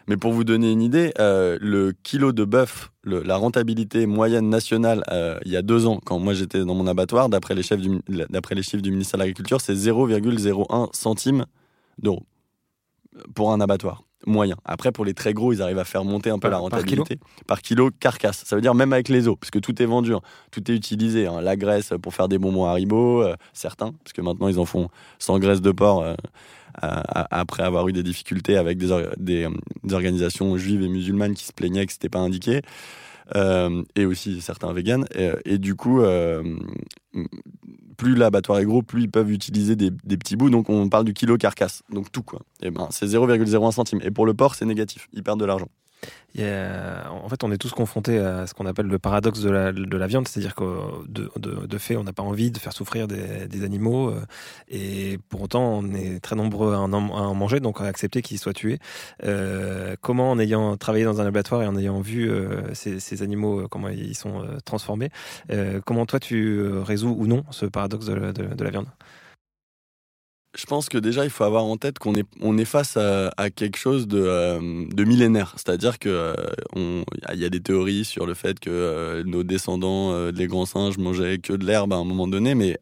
mais 0.08 0.16
pour 0.16 0.32
vous 0.32 0.44
donner 0.44 0.70
une 0.70 0.82
idée, 0.82 1.12
euh, 1.18 1.58
le 1.60 1.92
kilo 2.04 2.32
de 2.32 2.44
bœuf, 2.44 2.92
la 3.04 3.36
rentabilité 3.36 4.06
moyenne 4.06 4.48
nationale 4.48 5.02
euh, 5.10 5.38
il 5.44 5.50
y 5.50 5.56
a 5.56 5.62
deux 5.62 5.86
ans, 5.86 6.00
quand 6.04 6.18
moi 6.20 6.32
j'étais 6.32 6.64
dans 6.64 6.74
mon 6.74 6.86
abattoir, 6.86 7.28
d'après 7.28 7.54
les, 7.54 7.62
chiffres 7.62 7.82
du 7.82 8.90
ministère 8.90 9.18
de 9.18 9.22
l'Agriculture, 9.22 9.60
c'est 9.60 9.74
0,01 9.74 10.88
centime 10.94 11.46
d'euros 11.98 12.22
pour 13.34 13.52
un 13.52 13.60
abattoir 13.60 14.05
moyen. 14.26 14.56
Après, 14.64 14.92
pour 14.92 15.04
les 15.04 15.14
très 15.14 15.32
gros, 15.32 15.52
ils 15.52 15.62
arrivent 15.62 15.78
à 15.78 15.84
faire 15.84 16.04
monter 16.04 16.30
un 16.30 16.38
peu 16.38 16.48
la 16.48 16.58
rentabilité. 16.58 17.18
Par 17.46 17.62
kilo, 17.62 17.90
carcasse. 17.98 18.42
Ça 18.44 18.56
veut 18.56 18.62
dire 18.62 18.74
même 18.74 18.92
avec 18.92 19.08
les 19.08 19.28
os, 19.28 19.36
parce 19.38 19.50
que 19.50 19.58
tout 19.58 19.80
est 19.80 19.86
vendu, 19.86 20.14
hein. 20.14 20.20
tout 20.50 20.70
est 20.70 20.74
utilisé. 20.74 21.26
Hein. 21.26 21.40
La 21.40 21.56
graisse 21.56 21.92
pour 22.02 22.14
faire 22.14 22.28
des 22.28 22.38
bonbons 22.38 22.66
Haribo, 22.66 23.22
euh, 23.22 23.36
certains, 23.52 23.92
parce 24.04 24.12
que 24.12 24.20
maintenant 24.20 24.48
ils 24.48 24.58
en 24.58 24.64
font 24.64 24.88
sans 25.18 25.38
graisse 25.38 25.60
de 25.60 25.70
porc 25.72 26.04
après 26.82 27.62
avoir 27.62 27.88
eu 27.88 27.92
des 27.92 28.02
difficultés 28.02 28.56
avec 28.56 28.78
des, 28.78 28.88
des, 29.16 29.48
organisations 29.94 30.56
juives 30.56 30.82
et 30.82 30.88
musulmanes 30.88 31.34
qui 31.34 31.44
se 31.44 31.52
plaignaient 31.52 31.86
que 31.86 31.92
c'était 31.92 32.08
pas 32.08 32.18
indiqué. 32.18 32.60
Euh, 33.34 33.82
et 33.96 34.04
aussi 34.04 34.40
certains 34.40 34.72
véganes. 34.72 35.04
Et, 35.44 35.58
du 35.58 35.74
coup, 35.74 36.00
euh, 36.00 36.42
plus 37.96 38.14
l'abattoir 38.14 38.58
est 38.58 38.64
gros, 38.64 38.82
plus 38.82 39.02
ils 39.02 39.10
peuvent 39.10 39.32
utiliser 39.32 39.74
des, 39.74 39.90
des, 39.90 40.16
petits 40.16 40.36
bouts. 40.36 40.50
Donc 40.50 40.68
on 40.68 40.88
parle 40.88 41.04
du 41.04 41.14
kilo 41.14 41.36
carcasse, 41.36 41.82
donc 41.90 42.12
tout 42.12 42.22
quoi. 42.22 42.42
Et 42.62 42.70
ben 42.70 42.86
c'est 42.90 43.06
0,01 43.06 43.72
centime. 43.72 44.00
Et 44.02 44.10
pour 44.10 44.26
le 44.26 44.34
porc, 44.34 44.54
c'est 44.54 44.66
négatif. 44.66 45.08
Ils 45.12 45.22
perdent 45.22 45.40
de 45.40 45.44
l'argent 45.44 45.68
en 46.38 47.28
fait, 47.28 47.44
on 47.44 47.50
est 47.50 47.58
tous 47.58 47.72
confrontés 47.72 48.18
à 48.18 48.46
ce 48.46 48.54
qu'on 48.54 48.66
appelle 48.66 48.86
le 48.86 48.98
paradoxe 48.98 49.40
de 49.40 49.50
la, 49.50 49.72
de 49.72 49.96
la 49.96 50.06
viande, 50.06 50.28
c'est-à-dire 50.28 50.54
que 50.54 50.64
de, 51.08 51.78
fait, 51.78 51.96
on 51.96 52.04
n'a 52.04 52.12
pas 52.12 52.22
envie 52.22 52.50
de 52.50 52.58
faire 52.58 52.72
souffrir 52.72 53.08
des, 53.08 53.64
animaux, 53.64 54.10
euh, 54.10 54.20
et 54.68 55.18
pour 55.28 55.42
autant, 55.42 55.78
on 55.78 55.94
est 55.94 56.20
très 56.20 56.36
nombreux 56.36 56.74
à 56.74 56.78
en, 56.78 57.34
manger, 57.34 57.60
donc 57.60 57.80
à 57.80 57.84
accepter 57.84 58.22
qu'ils 58.22 58.38
soient 58.38 58.52
tués. 58.52 58.78
Euh, 59.24 59.96
comment, 60.00 60.30
en 60.30 60.38
ayant 60.38 60.76
travaillé 60.76 61.04
dans 61.04 61.20
un 61.20 61.26
abattoir 61.26 61.62
et 61.62 61.66
en 61.66 61.76
ayant 61.76 62.00
vu 62.00 62.30
euh, 62.30 62.74
ces, 62.74 63.22
animaux, 63.22 63.66
comment 63.68 63.88
ils 63.88 64.14
sont 64.14 64.44
transformés, 64.64 65.10
comment 65.84 66.06
toi 66.06 66.20
tu 66.20 66.60
résous 66.78 67.14
ou 67.18 67.26
non 67.26 67.44
ce 67.50 67.66
paradoxe 67.66 68.06
de 68.06 68.64
la 68.64 68.70
viande? 68.70 68.86
Je 70.56 70.64
pense 70.64 70.88
que 70.88 70.98
déjà, 70.98 71.24
il 71.24 71.30
faut 71.30 71.44
avoir 71.44 71.64
en 71.64 71.76
tête 71.76 71.98
qu'on 71.98 72.14
est, 72.14 72.64
face 72.64 72.96
à, 72.96 73.50
quelque 73.50 73.76
chose 73.76 74.08
de, 74.08 74.18
euh, 74.18 74.60
millénaire. 74.60 75.52
C'est-à-dire 75.56 75.98
qu'il 75.98 76.10
euh, 76.10 77.04
y 77.34 77.44
a 77.44 77.48
des 77.48 77.60
théories 77.60 78.04
sur 78.04 78.26
le 78.26 78.34
fait 78.34 78.58
que 78.58 78.70
euh, 78.70 79.22
nos 79.24 79.42
descendants, 79.42 80.30
les 80.30 80.46
grands 80.46 80.66
singes, 80.66 80.98
mangeaient 80.98 81.38
que 81.38 81.52
de 81.52 81.66
l'herbe 81.66 81.92
à 81.92 81.96
un 81.96 82.04
moment 82.04 82.26
donné, 82.26 82.54
mais 82.54 82.78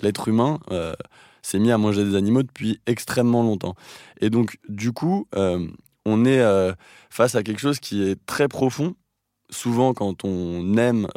l'être 0.00 0.28
humain 0.28 0.60
s'est 1.42 1.58
mis 1.58 1.70
à 1.70 1.78
manger 1.78 2.04
des 2.04 2.14
animaux 2.14 2.42
depuis 2.42 2.80
extrêmement 2.86 3.42
longtemps. 3.42 3.74
Et 4.20 4.28
donc, 4.28 4.58
du 4.68 4.92
coup, 4.92 5.26
on 6.04 6.24
est 6.24 6.74
face 7.08 7.34
à 7.34 7.42
quelque 7.42 7.60
chose 7.60 7.80
qui 7.80 8.02
est 8.02 8.18
très 8.26 8.48
profond. 8.48 8.94
Souvent, 9.48 9.94
quand 9.94 10.24
on 10.24 10.76
aime 10.76 11.08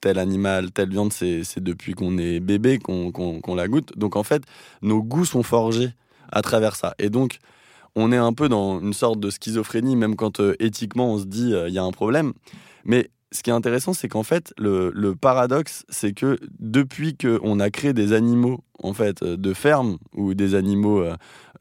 tel 0.00 0.18
animal, 0.18 0.70
telle 0.70 0.90
viande, 0.90 1.12
c'est 1.12 1.58
depuis 1.58 1.94
qu'on 1.94 2.18
est 2.18 2.40
bébé 2.40 2.78
qu'on 2.78 3.54
la 3.54 3.68
goûte. 3.68 3.96
Donc 3.96 4.16
en 4.16 4.22
fait, 4.22 4.42
nos 4.82 5.02
goûts 5.02 5.24
sont 5.24 5.42
forgés 5.42 5.90
à 6.30 6.42
travers 6.42 6.76
ça. 6.76 6.94
Et 6.98 7.10
donc, 7.10 7.38
on 7.94 8.12
est 8.12 8.16
un 8.16 8.32
peu 8.32 8.48
dans 8.48 8.80
une 8.80 8.92
sorte 8.92 9.20
de 9.20 9.30
schizophrénie, 9.30 9.96
même 9.96 10.16
quand 10.16 10.40
euh, 10.40 10.54
éthiquement 10.60 11.14
on 11.14 11.18
se 11.18 11.24
dit 11.24 11.52
euh, 11.52 11.68
il 11.68 11.74
y 11.74 11.78
a 11.78 11.82
un 11.82 11.90
problème. 11.90 12.32
Mais 12.84 13.10
ce 13.32 13.42
qui 13.42 13.50
est 13.50 13.52
intéressant, 13.52 13.92
c'est 13.92 14.08
qu'en 14.08 14.22
fait, 14.22 14.54
le, 14.56 15.12
paradoxe, 15.14 15.84
c'est 15.88 16.12
que 16.12 16.38
depuis 16.58 17.16
qu'on 17.16 17.60
a 17.60 17.70
créé 17.70 17.92
des 17.92 18.12
animaux 18.12 18.60
en 18.82 18.94
fait 18.94 19.22
euh, 19.22 19.36
de 19.36 19.52
ferme 19.52 19.98
ou 20.14 20.34
des 20.34 20.54
animaux 20.54 21.04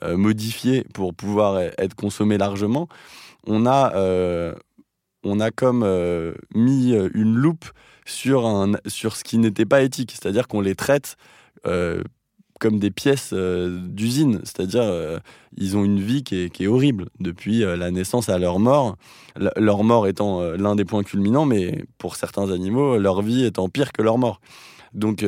modifiés 0.03 0.85
pour 0.93 1.15
pouvoir 1.15 1.57
être 1.59 1.95
consommés 1.95 2.37
largement, 2.37 2.87
on 3.47 3.65
a, 3.65 3.93
on 5.23 5.39
a 5.39 5.49
comme 5.49 5.83
mis 6.53 6.93
une 6.93 7.35
loupe 7.35 7.65
sur, 8.07 8.45
un, 8.45 8.73
sur 8.87 9.15
ce 9.15 9.23
qui 9.23 9.37
n'était 9.37 9.65
pas 9.65 9.83
éthique. 9.83 10.11
C'est-à-dire 10.11 10.47
qu'on 10.47 10.61
les 10.61 10.75
traite 10.75 11.17
euh, 11.65 12.01
comme 12.59 12.79
des 12.79 12.89
pièces 12.89 13.31
euh, 13.33 13.79
d'usine. 13.87 14.39
C'est-à-dire 14.43 14.81
euh, 14.83 15.19
ils 15.57 15.77
ont 15.77 15.83
une 15.83 15.99
vie 15.99 16.23
qui 16.23 16.43
est, 16.43 16.49
qui 16.49 16.63
est 16.63 16.67
horrible 16.67 17.09
depuis 17.19 17.59
la 17.59 17.91
naissance 17.91 18.29
à 18.29 18.39
leur 18.39 18.59
mort. 18.59 18.95
leur 19.35 19.83
mort 19.83 20.07
étant 20.07 20.41
l'un 20.51 20.75
des 20.75 20.85
points 20.85 21.03
culminants, 21.03 21.45
mais 21.45 21.85
pour 21.97 22.15
certains 22.15 22.51
animaux, 22.51 22.97
leur 22.97 23.21
vie 23.21 23.45
étant 23.45 23.69
pire 23.69 23.91
que 23.91 24.01
leur 24.01 24.17
mort. 24.17 24.41
Donc 24.93 25.23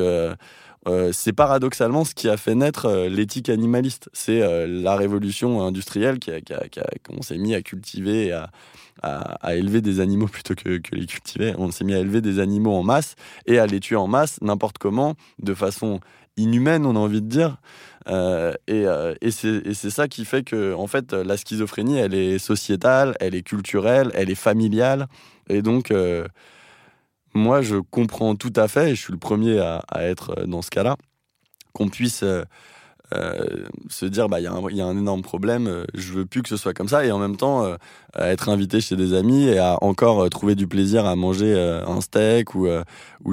c'est 1.11 1.33
paradoxalement 1.33 2.05
ce 2.05 2.15
qui 2.15 2.29
a 2.29 2.37
fait 2.37 2.55
naître 2.55 3.07
l'éthique 3.07 3.49
animaliste. 3.49 4.09
C'est 4.13 4.67
la 4.67 4.95
révolution 4.95 5.61
industrielle 5.61 6.19
qui 6.19 6.31
qu'on 7.03 7.21
s'est 7.21 7.37
mis 7.37 7.53
à 7.53 7.61
cultiver 7.61 8.27
et 8.27 8.31
à, 8.31 8.49
à, 9.01 9.55
élever 9.55 9.81
des 9.81 9.99
animaux 9.99 10.27
plutôt 10.31 10.55
que, 10.55 10.77
que 10.77 10.95
les 10.95 11.05
cultiver. 11.05 11.53
On 11.57 11.71
s'est 11.71 11.83
mis 11.83 11.93
à 11.93 11.99
élever 11.99 12.21
des 12.21 12.39
animaux 12.39 12.73
en 12.73 12.83
masse 12.83 13.15
et 13.45 13.59
à 13.59 13.65
les 13.65 13.79
tuer 13.79 13.95
en 13.95 14.07
masse 14.07 14.39
n'importe 14.41 14.77
comment, 14.77 15.15
de 15.39 15.53
façon 15.53 15.99
inhumaine, 16.37 16.85
on 16.85 16.95
a 16.95 16.99
envie 16.99 17.21
de 17.21 17.27
dire. 17.27 17.57
Euh, 18.07 18.53
et, 18.67 18.87
euh, 18.87 19.13
et 19.21 19.31
c'est 19.31 19.89
ça 19.89 20.07
qui 20.07 20.25
fait 20.25 20.43
que, 20.43 20.73
en 20.73 20.87
fait, 20.87 21.13
la 21.13 21.37
schizophrénie, 21.37 21.97
elle 21.97 22.13
est 22.13 22.39
sociétale, 22.39 23.15
elle 23.19 23.35
est 23.35 23.43
culturelle, 23.43 24.11
elle 24.13 24.29
est 24.29 24.35
familiale. 24.35 25.07
Et 25.49 25.61
donc, 25.61 25.91
euh, 25.91 26.25
moi, 27.33 27.61
je 27.61 27.77
comprends 27.77 28.35
tout 28.35 28.53
à 28.55 28.67
fait, 28.67 28.91
et 28.91 28.95
je 28.95 29.01
suis 29.01 29.13
le 29.13 29.19
premier 29.19 29.59
à, 29.59 29.83
être 30.01 30.45
dans 30.45 30.61
ce 30.61 30.69
cas-là, 30.69 30.97
qu'on 31.73 31.89
puisse 31.89 32.23
euh, 33.15 33.65
se 33.89 34.05
dire 34.05 34.29
bah 34.29 34.39
il 34.39 34.43
y, 34.43 34.81
a 34.81 34.85
un 34.85 34.97
énorme 34.97 35.23
problème, 35.23 35.65
euh, 35.65 35.83
je 35.95 36.13
veux 36.13 36.25
plus 36.27 36.43
que 36.43 36.49
ce 36.49 36.57
soit 36.57 36.75
comme 36.75 36.87
ça 36.87 37.05
et 37.05 37.11
en 37.11 37.17
même 37.17 37.37
temps 37.37 37.65
euh, 37.65 37.75
être 38.15 38.49
invité 38.49 38.81
chez 38.81 38.95
des 38.95 39.15
amis 39.15 39.47
et 39.47 39.57
à 39.57 39.83
encore 39.83 40.29
trouver 40.29 40.53
du 40.53 40.67
plaisir 40.67 41.07
à 41.07 41.15
manger 41.15 41.59
un 41.59 42.01
steak 42.01 42.53
ou, 42.53 42.67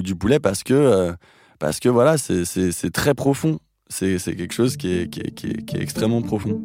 du 0.03 0.15
poulet 0.15 0.41
parce 0.41 0.63
que 0.63 1.15
parce 1.59 1.79
que 1.79 1.91
voilà 1.91 2.17
c'est 2.17 2.91
très 2.91 3.13
profond, 3.13 3.59
c'est 3.89 4.19
quelque 4.19 4.55
chose 4.55 4.79
qui 4.79 4.89
est 4.89 5.75
extrêmement 5.75 6.23
profond. 6.23 6.63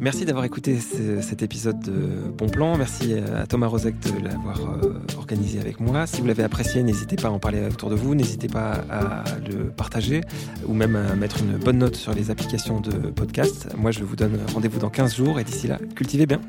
Merci 0.00 0.24
d'avoir 0.24 0.44
écouté 0.44 0.78
cet 0.78 1.42
épisode 1.42 1.80
de 1.80 2.30
Bon 2.30 2.48
Plan. 2.48 2.76
Merci 2.76 3.14
à 3.14 3.46
Thomas 3.46 3.66
Rozek 3.66 3.98
de 4.00 4.24
l'avoir 4.24 4.60
euh, 4.60 4.98
organisé 5.16 5.58
avec 5.58 5.80
moi. 5.80 6.06
Si 6.06 6.20
vous 6.20 6.26
l'avez 6.26 6.42
apprécié, 6.42 6.82
n'hésitez 6.82 7.16
pas 7.16 7.28
à 7.28 7.30
en 7.30 7.38
parler 7.38 7.66
autour 7.66 7.90
de 7.90 7.94
vous. 7.94 8.14
N'hésitez 8.14 8.48
pas 8.48 8.84
à 8.90 9.24
le 9.48 9.70
partager 9.70 10.20
ou 10.66 10.74
même 10.74 10.96
à 10.96 11.14
mettre 11.14 11.40
une 11.40 11.56
bonne 11.56 11.78
note 11.78 11.96
sur 11.96 12.12
les 12.12 12.30
applications 12.30 12.80
de 12.80 13.10
podcast. 13.10 13.68
Moi, 13.76 13.90
je 13.90 14.04
vous 14.04 14.16
donne 14.16 14.38
rendez-vous 14.52 14.78
dans 14.78 14.90
15 14.90 15.16
jours 15.16 15.40
et 15.40 15.44
d'ici 15.44 15.66
là, 15.66 15.78
cultivez 15.94 16.26
bien. 16.26 16.40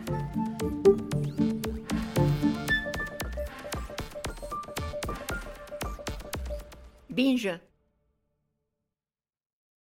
Binge 7.09 7.49